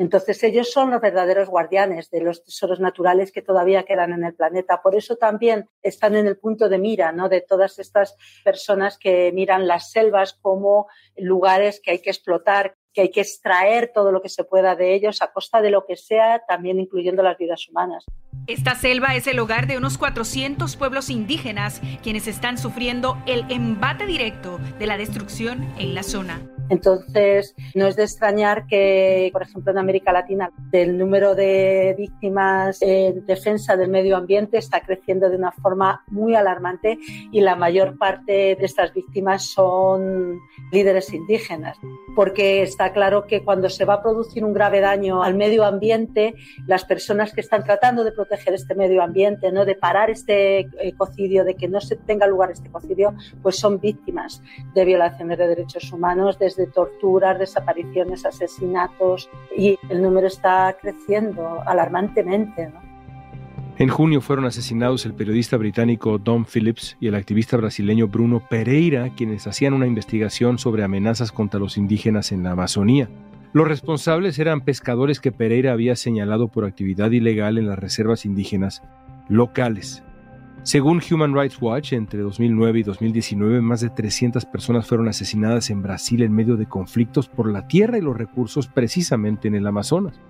Entonces 0.00 0.42
ellos 0.44 0.72
son 0.72 0.90
los 0.90 1.02
verdaderos 1.02 1.50
guardianes 1.50 2.08
de 2.08 2.22
los 2.22 2.42
tesoros 2.42 2.80
naturales 2.80 3.32
que 3.32 3.42
todavía 3.42 3.82
quedan 3.82 4.14
en 4.14 4.24
el 4.24 4.34
planeta. 4.34 4.80
Por 4.80 4.94
eso 4.96 5.16
también 5.16 5.68
están 5.82 6.16
en 6.16 6.26
el 6.26 6.38
punto 6.38 6.70
de 6.70 6.78
mira 6.78 7.12
¿no? 7.12 7.28
de 7.28 7.42
todas 7.42 7.78
estas 7.78 8.16
personas 8.42 8.96
que 8.96 9.30
miran 9.32 9.68
las 9.68 9.90
selvas 9.90 10.32
como 10.32 10.88
lugares 11.18 11.82
que 11.84 11.90
hay 11.90 11.98
que 12.00 12.08
explotar, 12.08 12.76
que 12.92 13.02
hay 13.02 13.10
que 13.10 13.20
extraer 13.20 13.92
todo 13.94 14.12
lo 14.12 14.22
que 14.22 14.28
se 14.28 14.44
pueda 14.44 14.74
de 14.76 14.94
ellos 14.94 15.22
a 15.22 15.32
costa 15.32 15.60
de 15.60 15.70
lo 15.70 15.86
que 15.86 15.96
sea, 15.96 16.42
también 16.46 16.80
incluyendo 16.80 17.22
las 17.22 17.38
vidas 17.38 17.68
humanas. 17.68 18.04
Esta 18.46 18.74
selva 18.74 19.14
es 19.14 19.26
el 19.26 19.38
hogar 19.38 19.66
de 19.66 19.76
unos 19.76 19.98
400 19.98 20.76
pueblos 20.76 21.10
indígenas 21.10 21.80
quienes 22.02 22.26
están 22.26 22.58
sufriendo 22.58 23.16
el 23.26 23.44
embate 23.50 24.06
directo 24.06 24.58
de 24.78 24.86
la 24.86 24.96
destrucción 24.96 25.72
en 25.78 25.94
la 25.94 26.02
zona. 26.02 26.40
Entonces, 26.70 27.54
no 27.74 27.86
es 27.86 27.96
de 27.96 28.04
extrañar 28.04 28.66
que, 28.66 29.28
por 29.32 29.42
ejemplo, 29.42 29.72
en 29.72 29.78
América 29.78 30.12
Latina, 30.12 30.50
el 30.72 30.96
número 30.96 31.34
de 31.34 31.94
víctimas 31.98 32.78
en 32.80 33.26
defensa 33.26 33.76
del 33.76 33.90
medio 33.90 34.16
ambiente 34.16 34.58
está 34.58 34.80
creciendo 34.80 35.28
de 35.28 35.36
una 35.36 35.50
forma 35.50 36.04
muy 36.08 36.36
alarmante 36.36 36.98
y 37.32 37.40
la 37.40 37.56
mayor 37.56 37.98
parte 37.98 38.56
de 38.56 38.64
estas 38.64 38.94
víctimas 38.94 39.44
son 39.44 40.38
líderes 40.70 41.12
indígenas, 41.12 41.76
porque 42.14 42.62
está 42.62 42.92
claro 42.92 43.26
que 43.26 43.42
cuando 43.42 43.68
se 43.68 43.84
va 43.84 43.94
a 43.94 44.02
producir 44.02 44.44
un 44.44 44.52
grave 44.52 44.80
daño 44.80 45.24
al 45.24 45.34
medio 45.34 45.64
ambiente, 45.64 46.34
las 46.66 46.84
personas 46.84 47.32
que 47.32 47.40
están 47.40 47.64
tratando 47.64 48.04
de 48.04 48.12
proteger 48.12 48.54
este 48.54 48.76
medio 48.76 49.02
ambiente, 49.02 49.50
no 49.50 49.64
de 49.64 49.74
parar 49.74 50.08
este 50.10 50.68
ecocidio, 50.80 51.44
de 51.44 51.54
que 51.54 51.68
no 51.68 51.80
se 51.80 51.96
tenga 51.96 52.28
lugar 52.28 52.52
este 52.52 52.68
ecocidio, 52.68 53.14
pues 53.42 53.56
son 53.56 53.80
víctimas 53.80 54.40
de 54.74 54.84
violaciones 54.84 55.36
de 55.36 55.48
derechos 55.48 55.92
humanos 55.92 56.38
desde 56.38 56.59
de 56.60 56.66
torturas, 56.66 57.38
desapariciones, 57.38 58.26
asesinatos 58.26 59.30
y 59.56 59.78
el 59.88 60.02
número 60.02 60.26
está 60.26 60.76
creciendo 60.80 61.62
alarmantemente. 61.66 62.70
En 63.78 63.88
junio 63.88 64.20
fueron 64.20 64.44
asesinados 64.44 65.06
el 65.06 65.14
periodista 65.14 65.56
británico 65.56 66.18
Don 66.18 66.44
Phillips 66.44 66.98
y 67.00 67.08
el 67.08 67.14
activista 67.14 67.56
brasileño 67.56 68.08
Bruno 68.08 68.42
Pereira, 68.46 69.14
quienes 69.16 69.46
hacían 69.46 69.72
una 69.72 69.86
investigación 69.86 70.58
sobre 70.58 70.84
amenazas 70.84 71.32
contra 71.32 71.58
los 71.58 71.78
indígenas 71.78 72.30
en 72.30 72.42
la 72.42 72.50
Amazonía. 72.50 73.08
Los 73.54 73.66
responsables 73.66 74.38
eran 74.38 74.60
pescadores 74.60 75.18
que 75.18 75.32
Pereira 75.32 75.72
había 75.72 75.96
señalado 75.96 76.48
por 76.48 76.66
actividad 76.66 77.10
ilegal 77.10 77.56
en 77.56 77.68
las 77.68 77.78
reservas 77.78 78.26
indígenas 78.26 78.82
locales. 79.28 80.04
Según 80.62 81.00
Human 81.10 81.34
Rights 81.34 81.56
Watch, 81.60 81.94
entre 81.94 82.20
2009 82.20 82.80
y 82.80 82.82
2019, 82.82 83.62
más 83.62 83.80
de 83.80 83.88
300 83.88 84.44
personas 84.44 84.86
fueron 84.86 85.08
asesinadas 85.08 85.70
en 85.70 85.82
Brasil 85.82 86.22
en 86.22 86.32
medio 86.32 86.56
de 86.56 86.66
conflictos 86.66 87.28
por 87.28 87.50
la 87.50 87.66
tierra 87.66 87.96
y 87.96 88.02
los 88.02 88.16
recursos 88.16 88.66
precisamente 88.68 89.48
en 89.48 89.54
el 89.54 89.66
Amazonas. 89.66 90.20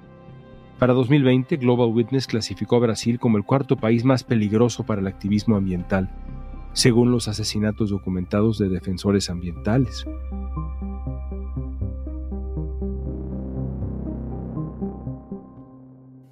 Para 0.79 0.95
2020, 0.95 1.57
Global 1.57 1.89
Witness 1.89 2.29
clasificó 2.29 2.77
a 2.77 2.79
Brasil 2.81 3.19
como 3.19 3.39
el 3.39 3.45
cuarto 3.45 3.77
país 3.77 4.05
más 4.05 4.23
peligroso 4.23 4.85
para 4.87 5.01
el 5.01 5.09
activismo 5.09 5.57
ambiental, 5.57 6.09
según 6.73 7.11
los 7.11 7.27
asesinatos 7.27 7.91
documentados 7.91 8.57
de 8.57 8.69
defensores 8.69 9.29
ambientales. 9.31 10.07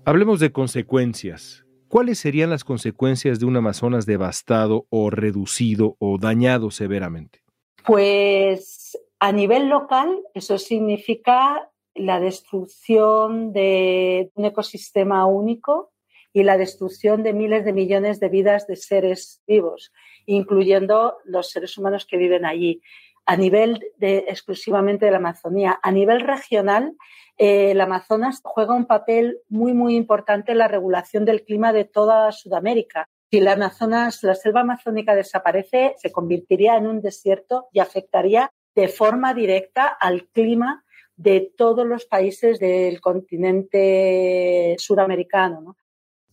Hablemos 0.05 0.41
de 0.41 0.53
consecuencias. 0.53 1.68
¿Cuáles 1.89 2.19
serían 2.19 2.51
las 2.51 2.65
consecuencias 2.65 3.41
de 3.41 3.47
un 3.47 3.57
Amazonas 3.57 4.07
devastado 4.07 4.87
o 4.91 5.11
reducido 5.11 5.97
o 5.99 6.19
dañado 6.19 6.71
severamente? 6.71 7.43
Pues 7.85 8.99
a 9.19 9.33
nivel 9.33 9.69
local 9.69 10.23
eso 10.35 10.59
significa 10.59 11.71
la 11.95 12.21
destrucción 12.21 13.53
de 13.53 14.31
un 14.35 14.45
ecosistema 14.45 15.27
único 15.27 15.93
y 16.33 16.43
la 16.43 16.57
destrucción 16.57 17.23
de 17.23 17.33
miles 17.33 17.65
de 17.65 17.73
millones 17.73 18.21
de 18.21 18.29
vidas 18.29 18.67
de 18.67 18.77
seres 18.77 19.43
vivos, 19.47 19.93
incluyendo 20.27 21.17
los 21.25 21.51
seres 21.51 21.77
humanos 21.79 22.07
que 22.07 22.17
viven 22.17 22.45
allí 22.45 22.81
a 23.29 23.37
nivel 23.37 23.93
de, 23.99 24.25
exclusivamente 24.29 25.05
de 25.05 25.11
la 25.11 25.19
Amazonía. 25.19 25.79
A 25.83 25.93
nivel 25.93 26.23
regional, 26.23 26.97
eh, 27.37 27.73
el 27.73 27.81
Amazonas 27.83 28.41
juega 28.43 28.75
un 28.75 28.87
papel 28.87 29.41
muy, 29.51 29.75
muy 29.75 29.97
importante 29.97 30.53
en 30.53 30.59
la 30.59 30.67
regulación 30.67 31.27
del 31.27 31.45
clima 31.45 31.75
de 31.75 31.85
toda 31.85 32.33
Sudamérica. 32.33 33.07
Si 33.31 33.41
la 33.41 33.53
Amazonas, 33.53 34.23
la 34.23 34.35
selva 34.35 34.63
amazónica 34.63 35.15
desaparece, 35.15 35.95
se 35.99 36.11
convertiría 36.11 36.77
en 36.77 36.87
un 36.87 37.03
desierto 37.03 37.69
y 37.71 37.81
afectaría 37.81 38.51
de 38.75 38.89
forma 38.89 39.35
directa 39.35 39.87
al 39.87 40.29
clima 40.29 40.83
de 41.17 41.53
todos 41.55 41.87
los 41.87 42.07
países 42.07 42.59
del 42.59 42.99
continente 43.03 44.75
suramericano. 44.79 45.77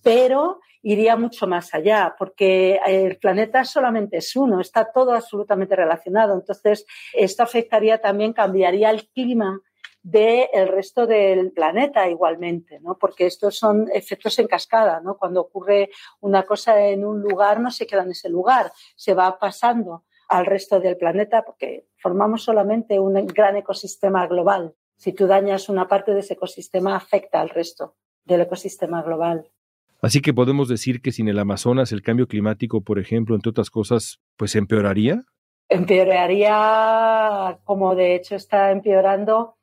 Pero 0.05 0.59
iría 0.83 1.15
mucho 1.15 1.47
más 1.47 1.73
allá, 1.73 2.15
porque 2.19 2.79
el 2.85 3.17
planeta 3.17 3.63
solamente 3.63 4.17
es 4.17 4.35
uno, 4.35 4.61
está 4.61 4.91
todo 4.91 5.13
absolutamente 5.13 5.75
relacionado. 5.75 6.35
Entonces, 6.35 6.85
esto 7.11 7.41
afectaría 7.41 7.99
también, 7.99 8.31
cambiaría 8.31 8.91
el 8.91 9.07
clima 9.07 9.59
del 10.03 10.67
resto 10.67 11.07
del 11.07 11.51
planeta 11.53 12.07
igualmente, 12.07 12.79
¿no? 12.81 12.99
Porque 12.99 13.25
estos 13.25 13.57
son 13.57 13.89
efectos 13.91 14.37
en 14.37 14.45
cascada, 14.45 14.99
¿no? 14.99 15.17
Cuando 15.17 15.41
ocurre 15.41 15.89
una 16.19 16.43
cosa 16.43 16.79
en 16.85 17.03
un 17.03 17.23
lugar, 17.23 17.59
no 17.59 17.71
se 17.71 17.87
queda 17.87 18.03
en 18.03 18.11
ese 18.11 18.29
lugar, 18.29 18.71
se 18.95 19.15
va 19.15 19.39
pasando 19.39 20.03
al 20.29 20.45
resto 20.45 20.79
del 20.79 20.97
planeta, 20.97 21.41
porque 21.43 21.87
formamos 21.97 22.43
solamente 22.43 22.99
un 22.99 23.25
gran 23.25 23.55
ecosistema 23.57 24.27
global. 24.27 24.75
Si 24.97 25.13
tú 25.13 25.25
dañas 25.25 25.67
una 25.67 25.87
parte 25.87 26.13
de 26.13 26.19
ese 26.19 26.35
ecosistema, 26.35 26.95
afecta 26.95 27.41
al 27.41 27.49
resto 27.49 27.95
del 28.23 28.41
ecosistema 28.41 29.01
global. 29.01 29.49
Así 30.01 30.21
que 30.21 30.33
podemos 30.33 30.67
decir 30.67 31.01
que 31.01 31.11
sin 31.11 31.27
el 31.27 31.39
Amazonas 31.39 31.91
el 31.91 32.01
cambio 32.01 32.27
climático, 32.27 32.81
por 32.81 32.99
ejemplo, 32.99 33.35
entre 33.35 33.49
otras 33.49 33.69
cosas, 33.69 34.19
pues 34.37 34.55
empeoraría. 34.55 35.21
Empeoraría, 35.67 37.59
como 37.63 37.95
de 37.95 38.15
hecho 38.15 38.35
está 38.35 38.71
empeorando, 38.71 39.54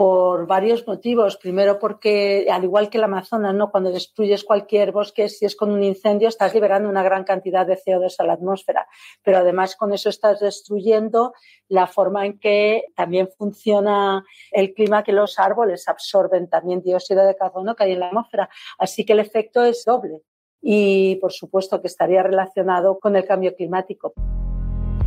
por 0.00 0.46
varios 0.46 0.86
motivos. 0.86 1.36
Primero 1.36 1.78
porque, 1.78 2.46
al 2.50 2.64
igual 2.64 2.88
que 2.88 2.96
el 2.96 3.04
Amazonas, 3.04 3.54
¿no? 3.54 3.70
cuando 3.70 3.92
destruyes 3.92 4.44
cualquier 4.44 4.92
bosque, 4.92 5.28
si 5.28 5.44
es 5.44 5.54
con 5.54 5.70
un 5.70 5.82
incendio, 5.82 6.28
estás 6.28 6.54
liberando 6.54 6.88
una 6.88 7.02
gran 7.02 7.22
cantidad 7.22 7.66
de 7.66 7.76
CO2 7.76 8.14
a 8.16 8.24
la 8.24 8.32
atmósfera. 8.32 8.88
Pero 9.22 9.36
además 9.36 9.76
con 9.76 9.92
eso 9.92 10.08
estás 10.08 10.40
destruyendo 10.40 11.34
la 11.68 11.86
forma 11.86 12.24
en 12.24 12.38
que 12.38 12.84
también 12.96 13.28
funciona 13.36 14.24
el 14.52 14.72
clima, 14.72 15.02
que 15.02 15.12
los 15.12 15.38
árboles 15.38 15.86
absorben 15.86 16.48
también 16.48 16.80
dióxido 16.80 17.26
de 17.26 17.36
carbono 17.36 17.76
que 17.76 17.84
hay 17.84 17.92
en 17.92 18.00
la 18.00 18.06
atmósfera. 18.06 18.48
Así 18.78 19.04
que 19.04 19.12
el 19.12 19.20
efecto 19.20 19.62
es 19.64 19.84
doble. 19.84 20.22
Y 20.62 21.16
por 21.16 21.32
supuesto 21.32 21.82
que 21.82 21.88
estaría 21.88 22.22
relacionado 22.22 22.98
con 22.98 23.16
el 23.16 23.26
cambio 23.26 23.54
climático. 23.54 24.14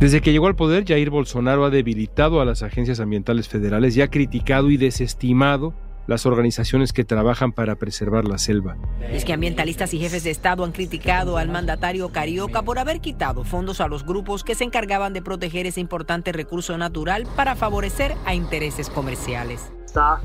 Desde 0.00 0.20
que 0.20 0.32
llegó 0.32 0.48
al 0.48 0.56
poder, 0.56 0.84
Jair 0.86 1.10
Bolsonaro 1.10 1.64
ha 1.64 1.70
debilitado 1.70 2.40
a 2.40 2.44
las 2.44 2.62
agencias 2.62 3.00
ambientales 3.00 3.48
federales 3.48 3.96
y 3.96 4.02
ha 4.02 4.10
criticado 4.10 4.70
y 4.70 4.76
desestimado 4.76 5.72
las 6.06 6.26
organizaciones 6.26 6.92
que 6.92 7.04
trabajan 7.04 7.52
para 7.52 7.76
preservar 7.76 8.26
la 8.26 8.38
selva. 8.38 8.76
Es 9.00 9.24
que 9.24 9.32
ambientalistas 9.32 9.94
y 9.94 10.00
jefes 10.00 10.24
de 10.24 10.30
Estado 10.30 10.64
han 10.64 10.72
criticado 10.72 11.38
al 11.38 11.48
mandatario 11.48 12.10
Carioca 12.10 12.62
por 12.62 12.78
haber 12.78 13.00
quitado 13.00 13.44
fondos 13.44 13.80
a 13.80 13.88
los 13.88 14.04
grupos 14.04 14.44
que 14.44 14.54
se 14.54 14.64
encargaban 14.64 15.12
de 15.12 15.22
proteger 15.22 15.66
ese 15.66 15.80
importante 15.80 16.32
recurso 16.32 16.76
natural 16.76 17.26
para 17.36 17.56
favorecer 17.56 18.14
a 18.26 18.34
intereses 18.34 18.90
comerciales. 18.90 19.72
Está 19.86 20.20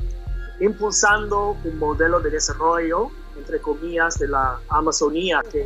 impulsando 0.60 1.56
un 1.64 1.78
modelo 1.78 2.20
de 2.20 2.30
desarrollo, 2.30 3.10
entre 3.38 3.60
comillas, 3.60 4.18
de 4.18 4.28
la 4.28 4.58
Amazonía 4.68 5.40
que 5.50 5.64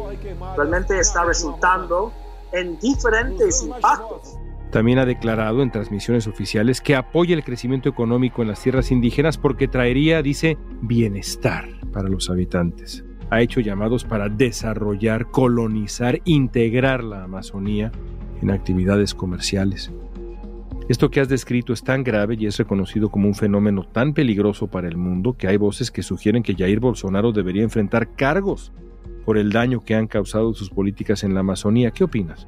realmente 0.56 0.98
está 1.00 1.24
resultando 1.24 2.12
en 2.54 2.78
diferentes 2.78 3.62
impactos. 3.62 4.38
También 4.70 4.98
ha 4.98 5.06
declarado 5.06 5.62
en 5.62 5.70
transmisiones 5.70 6.26
oficiales 6.26 6.80
que 6.80 6.96
apoya 6.96 7.34
el 7.34 7.44
crecimiento 7.44 7.88
económico 7.88 8.42
en 8.42 8.48
las 8.48 8.60
tierras 8.60 8.90
indígenas 8.90 9.38
porque 9.38 9.68
traería, 9.68 10.20
dice, 10.20 10.58
bienestar 10.80 11.68
para 11.92 12.08
los 12.08 12.28
habitantes. 12.28 13.04
Ha 13.30 13.40
hecho 13.40 13.60
llamados 13.60 14.04
para 14.04 14.28
desarrollar, 14.28 15.30
colonizar, 15.30 16.20
integrar 16.24 17.04
la 17.04 17.22
Amazonía 17.22 17.92
en 18.42 18.50
actividades 18.50 19.14
comerciales. 19.14 19.92
Esto 20.88 21.10
que 21.10 21.20
has 21.20 21.28
descrito 21.28 21.72
es 21.72 21.82
tan 21.82 22.04
grave 22.04 22.36
y 22.38 22.46
es 22.46 22.58
reconocido 22.58 23.10
como 23.10 23.28
un 23.28 23.34
fenómeno 23.34 23.84
tan 23.84 24.12
peligroso 24.12 24.66
para 24.66 24.88
el 24.88 24.96
mundo 24.96 25.36
que 25.36 25.46
hay 25.46 25.56
voces 25.56 25.90
que 25.90 26.02
sugieren 26.02 26.42
que 26.42 26.54
Jair 26.54 26.80
Bolsonaro 26.80 27.32
debería 27.32 27.62
enfrentar 27.62 28.14
cargos 28.16 28.72
por 29.24 29.38
el 29.38 29.52
daño 29.52 29.84
que 29.84 29.94
han 29.94 30.06
causado 30.06 30.52
sus 30.54 30.70
políticas 30.70 31.24
en 31.24 31.34
la 31.34 31.40
Amazonía. 31.40 31.90
¿Qué 31.90 32.04
opinas? 32.04 32.46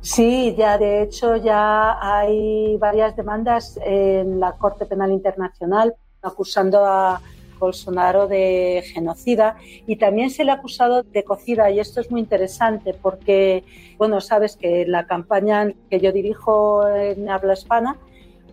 Sí, 0.00 0.54
ya 0.56 0.78
de 0.78 1.02
hecho 1.02 1.36
ya 1.36 1.98
hay 2.00 2.76
varias 2.76 3.16
demandas 3.16 3.78
en 3.84 4.38
la 4.38 4.52
Corte 4.52 4.86
Penal 4.86 5.10
Internacional 5.10 5.94
acusando 6.22 6.84
a 6.84 7.20
Bolsonaro 7.58 8.28
de 8.28 8.84
genocida 8.92 9.56
y 9.86 9.96
también 9.96 10.30
se 10.30 10.44
le 10.44 10.52
ha 10.52 10.54
acusado 10.54 11.02
de 11.02 11.18
ecocida 11.18 11.70
y 11.70 11.80
esto 11.80 12.00
es 12.00 12.10
muy 12.10 12.20
interesante 12.20 12.94
porque, 12.94 13.64
bueno, 13.98 14.20
sabes 14.20 14.56
que 14.56 14.86
la 14.86 15.06
campaña 15.06 15.72
que 15.90 15.98
yo 15.98 16.12
dirijo 16.12 16.86
en 16.88 17.28
habla 17.28 17.54
hispana, 17.54 17.96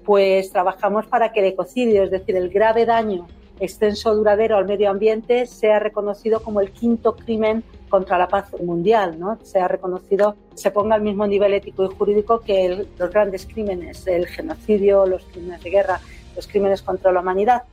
pues 0.05 0.51
trabajamos 0.51 1.05
para 1.05 1.31
que 1.31 1.41
el 1.41 1.47
ecocidio, 1.47 2.03
es 2.03 2.11
decir, 2.11 2.35
el 2.35 2.49
grave 2.49 2.85
daño 2.85 3.27
extenso 3.59 4.13
duradero 4.15 4.57
al 4.57 4.65
medio 4.65 4.89
ambiente 4.89 5.45
sea 5.45 5.79
reconocido 5.79 6.41
como 6.41 6.61
el 6.61 6.71
quinto 6.71 7.15
crimen 7.15 7.63
contra 7.89 8.17
la 8.17 8.27
paz 8.27 8.51
mundial, 8.61 9.19
¿no? 9.19 9.37
Sea 9.43 9.67
reconocido, 9.67 10.35
se 10.55 10.71
ponga 10.71 10.95
al 10.95 11.01
mismo 11.01 11.27
nivel 11.27 11.53
ético 11.53 11.85
y 11.85 11.95
jurídico 11.95 12.39
que 12.39 12.87
los 12.97 13.11
grandes 13.11 13.45
crímenes, 13.45 14.07
el 14.07 14.25
genocidio, 14.25 15.05
los 15.05 15.23
crímenes 15.25 15.63
de 15.63 15.69
guerra, 15.69 15.99
los 16.35 16.47
crímenes 16.47 16.81
contra 16.81 17.11
la 17.11 17.19
humanidad. 17.21 17.63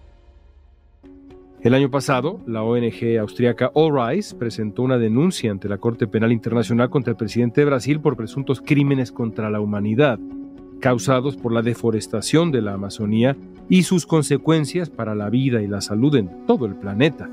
El 1.62 1.75
año 1.75 1.90
pasado, 1.90 2.40
la 2.46 2.62
ONG 2.62 3.18
austríaca 3.20 3.70
All 3.75 3.94
Rise 3.94 4.34
presentó 4.34 4.82
una 4.82 4.96
denuncia 4.96 5.50
ante 5.50 5.68
la 5.68 5.76
Corte 5.76 6.06
Penal 6.06 6.32
Internacional 6.32 6.88
contra 6.88 7.10
el 7.10 7.16
presidente 7.16 7.60
de 7.60 7.66
Brasil 7.66 8.00
por 8.00 8.16
presuntos 8.16 8.62
crímenes 8.62 9.12
contra 9.12 9.50
la 9.50 9.60
humanidad 9.60 10.18
causados 10.80 11.36
por 11.36 11.52
la 11.52 11.62
deforestación 11.62 12.50
de 12.50 12.62
la 12.62 12.75
Amazonía 12.75 13.36
y 13.69 13.84
sus 13.84 14.06
consecuencias 14.06 14.90
para 14.90 15.14
la 15.14 15.30
vida 15.30 15.62
y 15.62 15.69
la 15.69 15.80
salud 15.80 16.14
en 16.16 16.47
todo 16.47 16.66
el 16.66 16.75
planeta. 16.75 17.30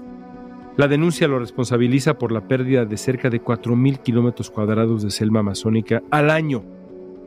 La 0.78 0.88
denuncia 0.88 1.28
lo 1.28 1.40
responsabiliza 1.40 2.20
por 2.20 2.32
la 2.32 2.48
pérdida 2.48 2.86
de 2.86 2.98
cerca 2.98 3.32
de 3.32 3.42
4.000 3.42 4.00
kilómetros 4.04 4.52
cuadrados 4.52 5.02
de 5.02 5.10
selva 5.10 5.40
amazónica 5.40 6.04
al 6.12 6.30
año 6.30 6.64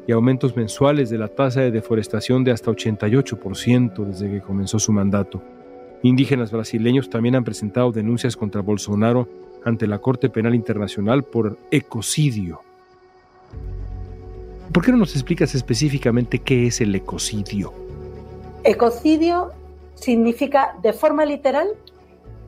y 0.06 0.12
aumentos 0.12 0.56
mensuales 0.56 1.10
de 1.10 1.18
la 1.18 1.28
tasa 1.28 1.60
de 1.60 1.72
deforestación 1.72 2.44
de 2.44 2.52
hasta 2.52 2.70
88% 2.70 4.04
desde 4.04 4.30
que 4.30 4.40
comenzó 4.40 4.78
su 4.78 4.92
mandato. 4.92 5.42
Indígenas 6.02 6.52
brasileños 6.52 7.10
también 7.10 7.34
han 7.34 7.44
presentado 7.44 7.90
denuncias 7.90 8.36
contra 8.36 8.62
Bolsonaro 8.62 9.28
ante 9.64 9.86
la 9.86 9.98
Corte 9.98 10.30
Penal 10.30 10.54
Internacional 10.54 11.24
por 11.24 11.58
ecocidio. 11.70 12.60
¿Por 14.72 14.84
qué 14.84 14.92
no 14.92 14.98
nos 14.98 15.14
explicas 15.14 15.54
específicamente 15.56 16.38
qué 16.38 16.68
es 16.68 16.80
el 16.80 16.94
ecocidio? 16.94 17.72
Ecocidio 18.62 19.50
significa, 19.94 20.76
de 20.80 20.92
forma 20.92 21.24
literal, 21.24 21.68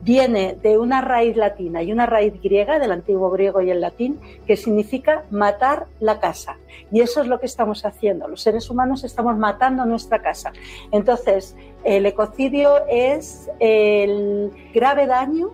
viene 0.03 0.57
de 0.61 0.77
una 0.77 1.01
raíz 1.01 1.35
latina 1.35 1.83
y 1.83 1.91
una 1.91 2.05
raíz 2.05 2.33
griega, 2.41 2.79
del 2.79 2.93
antiguo 2.93 3.29
griego 3.29 3.61
y 3.61 3.71
el 3.71 3.81
latín, 3.81 4.21
que 4.47 4.55
significa 4.55 5.25
matar 5.31 5.87
la 5.99 6.21
casa. 6.21 6.57
Y 6.93 7.01
eso 7.01 7.21
es 7.21 7.27
lo 7.27 7.41
que 7.41 7.45
estamos 7.45 7.85
haciendo. 7.85 8.29
Los 8.29 8.41
seres 8.41 8.69
humanos 8.69 9.03
estamos 9.03 9.37
matando 9.37 9.85
nuestra 9.85 10.21
casa. 10.21 10.53
Entonces, 10.91 11.57
el 11.83 12.05
ecocidio 12.05 12.87
es 12.87 13.49
el 13.59 14.49
grave 14.73 15.07
daño 15.07 15.51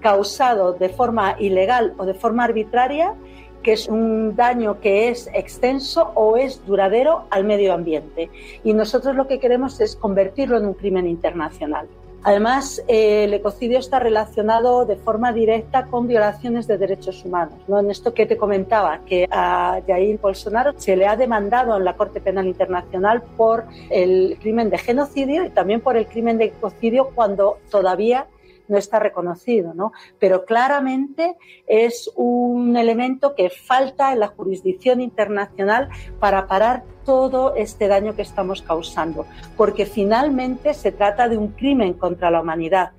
causado 0.00 0.74
de 0.74 0.90
forma 0.90 1.36
ilegal 1.38 1.94
o 1.96 2.04
de 2.04 2.14
forma 2.14 2.44
arbitraria 2.44 3.14
que 3.62 3.72
es 3.72 3.88
un 3.88 4.36
daño 4.36 4.80
que 4.80 5.08
es 5.08 5.28
extenso 5.32 6.12
o 6.14 6.36
es 6.36 6.64
duradero 6.66 7.24
al 7.30 7.44
medio 7.44 7.72
ambiente. 7.72 8.30
Y 8.64 8.72
nosotros 8.72 9.16
lo 9.16 9.26
que 9.26 9.38
queremos 9.38 9.80
es 9.80 9.96
convertirlo 9.96 10.58
en 10.58 10.66
un 10.66 10.74
crimen 10.74 11.06
internacional. 11.06 11.88
Además, 12.24 12.82
eh, 12.88 13.24
el 13.24 13.34
ecocidio 13.34 13.78
está 13.78 14.00
relacionado 14.00 14.84
de 14.84 14.96
forma 14.96 15.32
directa 15.32 15.86
con 15.86 16.08
violaciones 16.08 16.66
de 16.66 16.76
derechos 16.76 17.24
humanos. 17.24 17.54
¿no? 17.68 17.78
En 17.78 17.90
esto 17.90 18.12
que 18.12 18.26
te 18.26 18.36
comentaba, 18.36 19.00
que 19.06 19.28
a 19.30 19.80
Jair 19.86 20.18
Bolsonaro 20.18 20.74
se 20.76 20.96
le 20.96 21.06
ha 21.06 21.16
demandado 21.16 21.76
en 21.76 21.84
la 21.84 21.94
Corte 21.96 22.20
Penal 22.20 22.46
Internacional 22.46 23.22
por 23.36 23.64
el 23.90 24.36
crimen 24.40 24.68
de 24.68 24.78
genocidio 24.78 25.44
y 25.44 25.50
también 25.50 25.80
por 25.80 25.96
el 25.96 26.06
crimen 26.06 26.38
de 26.38 26.46
ecocidio 26.46 27.10
cuando 27.14 27.58
todavía 27.70 28.26
no 28.68 28.78
está 28.78 28.98
reconocido, 28.98 29.74
¿no? 29.74 29.92
Pero 30.18 30.44
claramente 30.44 31.36
es 31.66 32.10
un 32.16 32.76
elemento 32.76 33.34
que 33.34 33.50
falta 33.50 34.12
en 34.12 34.20
la 34.20 34.28
jurisdicción 34.28 35.00
internacional 35.00 35.88
para 36.20 36.46
parar 36.46 36.84
todo 37.04 37.54
este 37.56 37.88
daño 37.88 38.14
que 38.14 38.22
estamos 38.22 38.62
causando, 38.62 39.26
porque 39.56 39.86
finalmente 39.86 40.74
se 40.74 40.92
trata 40.92 41.28
de 41.28 41.38
un 41.38 41.48
crimen 41.48 41.94
contra 41.94 42.30
la 42.30 42.40
humanidad. 42.40 42.92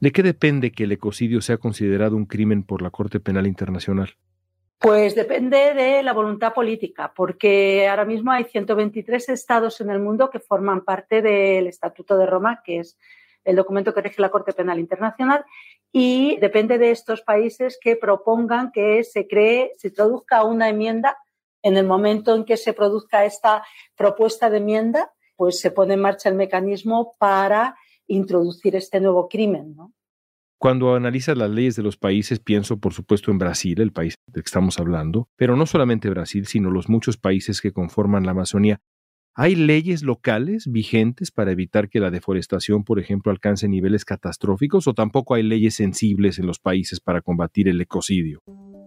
¿De 0.00 0.12
qué 0.12 0.22
depende 0.22 0.70
que 0.70 0.84
el 0.84 0.92
ecocidio 0.92 1.40
sea 1.40 1.58
considerado 1.58 2.16
un 2.16 2.26
crimen 2.26 2.62
por 2.62 2.82
la 2.82 2.90
Corte 2.90 3.18
Penal 3.18 3.46
Internacional? 3.46 4.14
Pues 4.78 5.16
depende 5.16 5.74
de 5.74 6.04
la 6.04 6.12
voluntad 6.12 6.54
política, 6.54 7.12
porque 7.14 7.88
ahora 7.88 8.04
mismo 8.04 8.30
hay 8.30 8.44
123 8.44 9.28
estados 9.30 9.80
en 9.80 9.90
el 9.90 9.98
mundo 9.98 10.30
que 10.30 10.38
forman 10.38 10.84
parte 10.84 11.20
del 11.20 11.66
Estatuto 11.66 12.16
de 12.16 12.26
Roma, 12.26 12.62
que 12.64 12.78
es 12.78 12.96
el 13.48 13.56
documento 13.56 13.94
que 13.94 14.02
rige 14.02 14.20
la 14.20 14.28
Corte 14.28 14.52
Penal 14.52 14.78
Internacional 14.78 15.42
y 15.90 16.36
depende 16.36 16.76
de 16.76 16.90
estos 16.90 17.22
países 17.22 17.78
que 17.80 17.96
propongan 17.96 18.70
que 18.72 19.02
se 19.04 19.26
cree, 19.26 19.72
se 19.78 19.88
introduzca 19.88 20.44
una 20.44 20.68
enmienda. 20.68 21.16
En 21.62 21.76
el 21.76 21.86
momento 21.86 22.36
en 22.36 22.44
que 22.44 22.56
se 22.56 22.74
produzca 22.74 23.24
esta 23.24 23.64
propuesta 23.96 24.50
de 24.50 24.58
enmienda, 24.58 25.10
pues 25.34 25.58
se 25.60 25.70
pone 25.70 25.94
en 25.94 26.00
marcha 26.00 26.28
el 26.28 26.34
mecanismo 26.34 27.16
para 27.18 27.74
introducir 28.06 28.76
este 28.76 29.00
nuevo 29.00 29.28
crimen, 29.28 29.74
Cuando 30.58 30.94
analizas 30.94 31.36
las 31.36 31.50
leyes 31.50 31.74
de 31.74 31.82
los 31.82 31.96
países, 31.96 32.40
pienso 32.40 32.78
por 32.78 32.92
supuesto 32.92 33.30
en 33.30 33.38
Brasil, 33.38 33.80
el 33.80 33.92
país 33.92 34.14
del 34.26 34.42
que 34.42 34.48
estamos 34.48 34.78
hablando, 34.78 35.28
pero 35.36 35.56
no 35.56 35.64
solamente 35.64 36.10
Brasil, 36.10 36.46
sino 36.46 36.70
los 36.70 36.88
muchos 36.88 37.16
países 37.16 37.60
que 37.60 37.72
conforman 37.72 38.24
la 38.24 38.32
Amazonía. 38.32 38.80
¿Hay 39.40 39.54
leyes 39.54 40.02
locales 40.02 40.66
vigentes 40.66 41.30
para 41.30 41.52
evitar 41.52 41.88
que 41.88 42.00
la 42.00 42.10
deforestación, 42.10 42.82
por 42.82 42.98
ejemplo, 42.98 43.30
alcance 43.30 43.68
niveles 43.68 44.04
catastróficos 44.04 44.88
o 44.88 44.94
tampoco 44.94 45.34
hay 45.34 45.44
leyes 45.44 45.76
sensibles 45.76 46.40
en 46.40 46.46
los 46.48 46.58
países 46.58 46.98
para 46.98 47.20
combatir 47.20 47.68
el 47.68 47.80
ecocidio? 47.80 48.42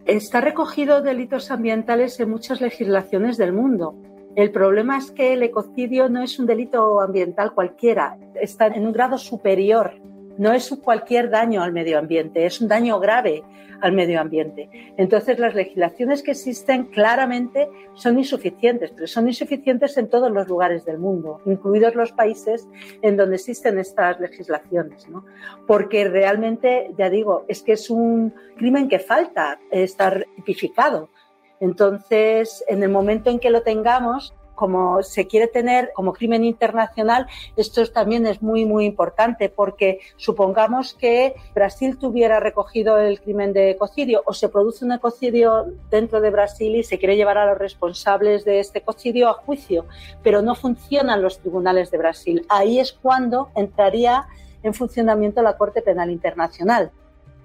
Está 0.05 0.41
recogido 0.41 1.01
delitos 1.01 1.51
ambientales 1.51 2.19
en 2.19 2.31
muchas 2.31 2.59
legislaciones 2.59 3.37
del 3.37 3.53
mundo. 3.53 3.95
El 4.35 4.51
problema 4.51 4.97
es 4.97 5.11
que 5.11 5.31
el 5.31 5.43
ecocidio 5.43 6.09
no 6.09 6.21
es 6.21 6.37
un 6.37 6.47
delito 6.47 6.99
ambiental 6.99 7.53
cualquiera, 7.53 8.17
está 8.35 8.67
en 8.67 8.85
un 8.85 8.91
grado 8.91 9.17
superior. 9.17 10.01
No 10.41 10.51
es 10.53 10.75
cualquier 10.83 11.29
daño 11.29 11.61
al 11.61 11.71
medio 11.71 11.99
ambiente, 11.99 12.47
es 12.47 12.61
un 12.61 12.67
daño 12.67 12.99
grave 12.99 13.43
al 13.79 13.91
medio 13.91 14.19
ambiente. 14.19 14.71
Entonces, 14.97 15.37
las 15.37 15.53
legislaciones 15.53 16.23
que 16.23 16.31
existen 16.31 16.85
claramente 16.85 17.69
son 17.93 18.17
insuficientes, 18.17 18.89
pero 18.89 19.05
son 19.05 19.27
insuficientes 19.27 19.95
en 19.99 20.09
todos 20.09 20.31
los 20.31 20.47
lugares 20.47 20.83
del 20.83 20.97
mundo, 20.97 21.41
incluidos 21.45 21.93
los 21.93 22.11
países 22.11 22.67
en 23.03 23.17
donde 23.17 23.35
existen 23.35 23.77
estas 23.77 24.19
legislaciones, 24.19 25.07
¿no? 25.09 25.25
Porque 25.67 26.09
realmente, 26.09 26.89
ya 26.97 27.11
digo, 27.11 27.45
es 27.47 27.61
que 27.61 27.73
es 27.73 27.91
un 27.91 28.33
crimen 28.57 28.89
que 28.89 28.97
falta 28.97 29.59
estar 29.69 30.25
tipificado. 30.37 31.11
Entonces, 31.59 32.63
en 32.67 32.81
el 32.81 32.89
momento 32.89 33.29
en 33.29 33.37
que 33.37 33.51
lo 33.51 33.61
tengamos, 33.61 34.33
como 34.61 35.01
se 35.01 35.25
quiere 35.25 35.47
tener 35.47 35.89
como 35.95 36.13
crimen 36.13 36.43
internacional, 36.43 37.25
esto 37.55 37.83
también 37.87 38.27
es 38.27 38.43
muy, 38.43 38.63
muy 38.63 38.85
importante 38.85 39.49
porque 39.49 40.01
supongamos 40.17 40.93
que 40.93 41.33
Brasil 41.55 41.97
tuviera 41.97 42.39
recogido 42.39 42.99
el 42.99 43.19
crimen 43.19 43.53
de 43.53 43.71
ecocidio 43.71 44.21
o 44.23 44.35
se 44.35 44.49
produce 44.49 44.85
un 44.85 44.91
ecocidio 44.91 45.65
dentro 45.89 46.21
de 46.21 46.29
Brasil 46.29 46.75
y 46.75 46.83
se 46.83 46.99
quiere 46.99 47.15
llevar 47.15 47.39
a 47.39 47.47
los 47.47 47.57
responsables 47.57 48.45
de 48.45 48.59
este 48.59 48.77
ecocidio 48.77 49.29
a 49.29 49.33
juicio, 49.33 49.87
pero 50.21 50.43
no 50.43 50.53
funcionan 50.53 51.23
los 51.23 51.39
tribunales 51.39 51.89
de 51.89 51.97
Brasil. 51.97 52.45
Ahí 52.47 52.79
es 52.79 52.93
cuando 52.93 53.49
entraría 53.55 54.27
en 54.61 54.75
funcionamiento 54.75 55.41
la 55.41 55.57
Corte 55.57 55.81
Penal 55.81 56.11
Internacional 56.11 56.91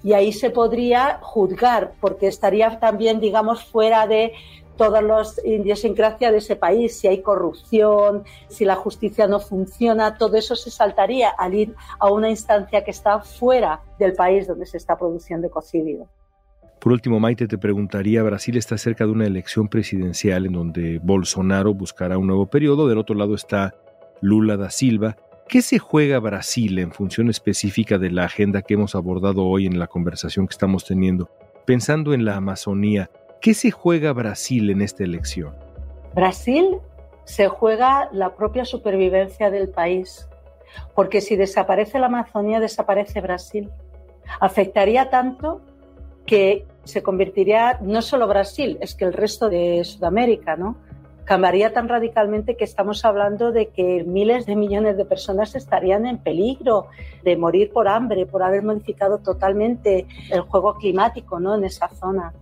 y 0.05 0.13
ahí 0.13 0.35
se 0.35 0.51
podría 0.51 1.19
juzgar, 1.23 1.93
porque 1.99 2.27
estaría 2.27 2.79
también, 2.79 3.21
digamos, 3.21 3.65
fuera 3.65 4.07
de 4.07 4.35
todas 4.77 5.03
las 5.03 5.41
idiosincrasias 5.45 6.33
de 6.33 6.39
ese 6.39 6.57
país, 6.57 6.99
si 6.99 7.09
hay 7.09 7.23
corrupción, 7.23 8.25
si 8.49 8.65
la 8.65 8.77
justicia 8.77 9.27
no 9.27 9.41
funciona, 9.41 10.19
todo 10.19 10.37
eso 10.37 10.57
se 10.57 10.71
saltaría 10.71 11.31
al 11.31 11.55
ir 11.55 11.75
a 11.99 12.11
una 12.11 12.31
instancia 12.31 12.85
que 12.85 12.91
está 12.91 13.21
fuera 13.21 13.81
del 13.99 14.13
país 14.15 14.47
donde 14.47 14.67
se 14.67 14.77
está 14.77 14.97
produciendo 14.99 15.47
ecocidio. 15.47 16.09
Por 16.81 16.93
último, 16.93 17.19
Maite, 17.19 17.49
te 17.49 17.59
preguntaría, 17.59 18.23
Brasil 18.23 18.57
está 18.57 18.79
cerca 18.79 19.07
de 19.07 19.11
una 19.11 19.27
elección 19.27 19.69
presidencial 19.69 20.47
en 20.47 20.53
donde 20.53 21.01
Bolsonaro 21.03 21.75
buscará 21.75 22.19
un 22.19 22.27
nuevo 22.27 22.47
periodo, 22.47 22.87
del 22.87 22.99
otro 22.99 23.17
lado 23.17 23.35
está 23.35 23.75
Lula 24.21 24.57
da 24.57 24.71
Silva. 24.71 25.17
¿Qué 25.49 25.63
se 25.63 25.79
juega 25.79 26.19
Brasil 26.19 26.79
en 26.79 26.93
función 26.93 27.31
específica 27.31 27.99
de 27.99 28.11
la 28.11 28.25
agenda 28.25 28.63
que 28.63 28.75
hemos 28.75 28.95
abordado 28.95 29.45
hoy 29.45 29.67
en 29.67 29.79
la 29.79 29.87
conversación 29.87 30.47
que 30.47 30.53
estamos 30.53 30.85
teniendo? 30.85 31.31
Pensando 31.65 32.15
en 32.15 32.25
la 32.25 32.37
Amazonía, 32.37 33.11
¿Qué 33.41 33.55
se 33.55 33.71
juega 33.71 34.13
Brasil 34.13 34.71
en 34.71 34.83
esta 34.83 35.05
elección? 35.05 35.55
Brasil 36.15 36.79
se 37.25 37.49
juega 37.49 38.09
la 38.13 38.35
propia 38.35 38.65
supervivencia 38.65 39.51
del 39.51 39.69
país, 39.69 40.29
porque 40.95 41.21
si 41.21 41.37
desaparece 41.37 41.99
la 41.99 42.07
Amazonía, 42.07 42.61
desaparece 42.61 43.21
Brasil. 43.21 43.71
Afectaría 44.41 45.11
tanto 45.11 45.61
que 46.25 46.67
se 46.85 47.03
convertiría 47.03 47.79
no 47.83 48.03
solo 48.03 48.27
Brasil, 48.27 48.79
es 48.81 48.95
que 48.95 49.05
el 49.05 49.13
resto 49.13 49.49
de 49.49 49.85
Sudamérica, 49.85 50.57
¿no? 50.57 50.77
Cambiaría 51.27 51.73
tan 51.73 51.89
radicalmente 51.89 52.57
que 52.57 52.65
estamos 52.65 53.05
hablando 53.05 53.53
de 53.53 53.67
que 53.67 54.05
miles 54.05 54.47
de 54.47 54.55
millones 54.57 54.97
de 54.97 55.05
personas 55.05 55.55
estarían 55.57 56.07
en 56.07 56.19
peligro 56.19 56.87
de 57.25 57.37
morir 57.37 57.73
por 57.73 57.89
hambre, 57.89 58.27
por 58.27 58.45
haber 58.45 58.63
modificado 58.63 59.19
totalmente 59.19 60.07
el 60.31 60.41
juego 60.43 60.77
climático 60.77 61.41
¿no? 61.41 61.57
en 61.57 61.65
esa 61.65 61.89
zona. 61.89 62.33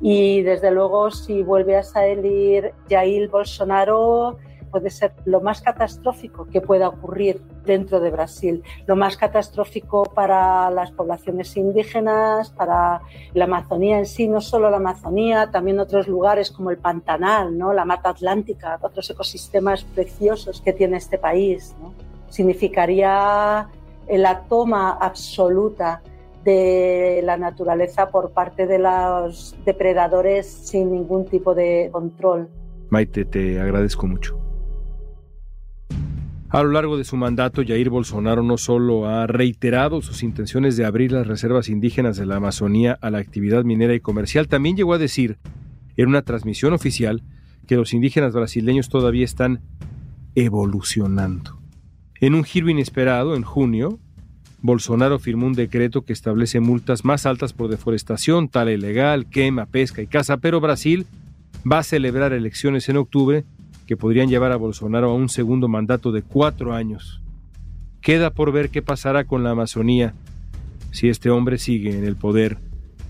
Y 0.00 0.42
desde 0.42 0.70
luego, 0.70 1.10
si 1.10 1.42
vuelve 1.42 1.76
a 1.76 1.82
salir 1.82 2.72
Jair 2.88 3.30
Bolsonaro, 3.30 4.36
puede 4.74 4.90
ser 4.90 5.12
lo 5.24 5.40
más 5.40 5.62
catastrófico 5.62 6.48
que 6.48 6.60
pueda 6.60 6.88
ocurrir 6.88 7.40
dentro 7.64 8.00
de 8.00 8.10
Brasil, 8.10 8.64
lo 8.86 8.96
más 8.96 9.16
catastrófico 9.16 10.02
para 10.02 10.68
las 10.72 10.90
poblaciones 10.90 11.56
indígenas, 11.56 12.50
para 12.50 13.00
la 13.34 13.44
Amazonía 13.44 13.98
en 13.98 14.06
sí, 14.06 14.26
no 14.26 14.40
solo 14.40 14.70
la 14.70 14.78
Amazonía, 14.78 15.48
también 15.52 15.78
otros 15.78 16.08
lugares 16.08 16.50
como 16.50 16.72
el 16.72 16.78
Pantanal, 16.78 17.56
¿no? 17.56 17.72
la 17.72 17.84
Mata 17.84 18.08
Atlántica, 18.08 18.80
otros 18.82 19.08
ecosistemas 19.08 19.84
preciosos 19.84 20.60
que 20.60 20.72
tiene 20.72 20.96
este 20.96 21.18
país. 21.18 21.76
Significaría 22.28 23.68
la 24.08 24.40
toma 24.48 24.98
absoluta 25.00 26.02
de 26.42 27.20
la 27.22 27.36
naturaleza 27.36 28.10
por 28.10 28.32
parte 28.32 28.66
de 28.66 28.80
los 28.80 29.54
depredadores 29.64 30.48
sin 30.48 30.90
ningún 30.90 31.26
tipo 31.26 31.54
de 31.54 31.90
control. 31.92 32.48
Maite, 32.90 33.24
te 33.24 33.60
agradezco 33.60 34.08
mucho. 34.08 34.43
A 36.54 36.62
lo 36.62 36.70
largo 36.70 36.96
de 36.96 37.02
su 37.02 37.16
mandato, 37.16 37.64
Jair 37.66 37.90
Bolsonaro 37.90 38.44
no 38.44 38.58
solo 38.58 39.08
ha 39.08 39.26
reiterado 39.26 40.00
sus 40.02 40.22
intenciones 40.22 40.76
de 40.76 40.84
abrir 40.84 41.10
las 41.10 41.26
reservas 41.26 41.68
indígenas 41.68 42.16
de 42.16 42.26
la 42.26 42.36
Amazonía 42.36 42.96
a 43.00 43.10
la 43.10 43.18
actividad 43.18 43.64
minera 43.64 43.92
y 43.92 43.98
comercial, 43.98 44.46
también 44.46 44.76
llegó 44.76 44.94
a 44.94 44.98
decir 44.98 45.36
en 45.96 46.06
una 46.06 46.22
transmisión 46.22 46.72
oficial 46.72 47.24
que 47.66 47.74
los 47.74 47.92
indígenas 47.92 48.34
brasileños 48.34 48.88
todavía 48.88 49.24
están 49.24 49.62
evolucionando. 50.36 51.58
En 52.20 52.36
un 52.36 52.44
giro 52.44 52.70
inesperado, 52.70 53.34
en 53.34 53.42
junio, 53.42 53.98
Bolsonaro 54.62 55.18
firmó 55.18 55.48
un 55.48 55.54
decreto 55.54 56.02
que 56.02 56.12
establece 56.12 56.60
multas 56.60 57.04
más 57.04 57.26
altas 57.26 57.52
por 57.52 57.68
deforestación, 57.68 58.48
tala 58.48 58.70
ilegal, 58.70 59.26
quema, 59.26 59.66
pesca 59.66 60.02
y 60.02 60.06
caza, 60.06 60.36
pero 60.36 60.60
Brasil 60.60 61.04
va 61.68 61.78
a 61.78 61.82
celebrar 61.82 62.32
elecciones 62.32 62.88
en 62.88 62.98
octubre 62.98 63.44
que 63.86 63.96
podrían 63.96 64.28
llevar 64.28 64.52
a 64.52 64.56
Bolsonaro 64.56 65.10
a 65.10 65.14
un 65.14 65.28
segundo 65.28 65.68
mandato 65.68 66.12
de 66.12 66.22
cuatro 66.22 66.74
años. 66.74 67.22
Queda 68.00 68.30
por 68.30 68.52
ver 68.52 68.70
qué 68.70 68.82
pasará 68.82 69.24
con 69.24 69.44
la 69.44 69.50
Amazonía 69.50 70.14
si 70.90 71.08
este 71.08 71.30
hombre 71.30 71.58
sigue 71.58 71.96
en 71.96 72.04
el 72.04 72.16
poder 72.16 72.58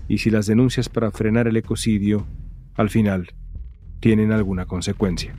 y 0.07 0.19
si 0.19 0.29
las 0.29 0.47
denuncias 0.47 0.89
para 0.89 1.11
frenar 1.11 1.47
el 1.47 1.57
ecocidio, 1.57 2.25
al 2.75 2.89
final, 2.89 3.33
tienen 3.99 4.31
alguna 4.31 4.65
consecuencia. 4.65 5.35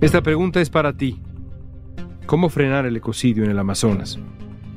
Esta 0.00 0.22
pregunta 0.22 0.60
es 0.60 0.70
para 0.70 0.94
ti. 0.94 1.20
¿Cómo 2.24 2.48
frenar 2.48 2.86
el 2.86 2.96
ecocidio 2.96 3.44
en 3.44 3.50
el 3.50 3.58
Amazonas? 3.58 4.18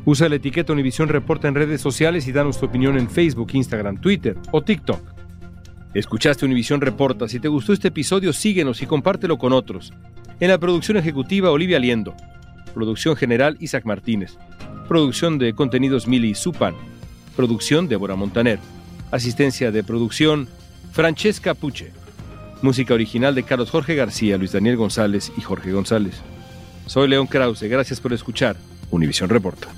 Usa 0.06 0.28
la 0.28 0.36
etiqueta 0.36 0.74
Univisión 0.74 1.08
Reporta 1.08 1.48
en 1.48 1.56
redes 1.56 1.80
sociales 1.80 2.28
y 2.28 2.34
danos 2.34 2.60
tu 2.60 2.66
opinión 2.66 2.98
en 2.98 3.10
Facebook, 3.10 3.52
Instagram, 3.54 4.02
Twitter 4.02 4.36
o 4.52 4.62
TikTok. 4.62 5.02
Escuchaste 5.94 6.46
Univisión 6.46 6.82
Reporta. 6.82 7.30
Si 7.30 7.40
te 7.40 7.48
gustó 7.48 7.72
este 7.72 7.88
episodio, 7.88 8.34
síguenos 8.34 8.82
y 8.82 8.86
compártelo 8.86 9.38
con 9.38 9.54
otros. 9.54 9.94
En 10.42 10.50
la 10.50 10.58
producción 10.58 10.98
ejecutiva, 10.98 11.52
Olivia 11.52 11.80
Liendo. 11.80 12.16
Producción 12.74 13.16
general, 13.16 13.56
Isaac 13.62 13.86
Martínez. 13.86 14.38
Producción 14.90 15.38
de 15.38 15.54
contenidos, 15.54 16.06
Mili 16.06 16.36
Supan. 16.36 16.76
Producción, 17.38 17.88
Débora 17.88 18.16
Montaner. 18.16 18.60
Asistencia 19.12 19.72
de 19.72 19.84
producción, 19.84 20.50
Francesca 20.92 21.54
Puche. 21.54 21.92
Música 22.62 22.94
original 22.94 23.36
de 23.36 23.44
Carlos 23.44 23.70
Jorge 23.70 23.96
García, 23.96 24.38
Luis 24.38 24.52
Daniel 24.52 24.76
González 24.76 25.32
y 25.38 25.42
Jorge 25.42 25.72
González. 25.72 26.22
Soy 26.88 27.08
León 27.08 27.28
Krause. 27.28 27.64
Gracias 27.64 28.02
por 28.02 28.12
escuchar 28.12 28.58
Univisión 28.90 29.30
Reporta. 29.30 29.70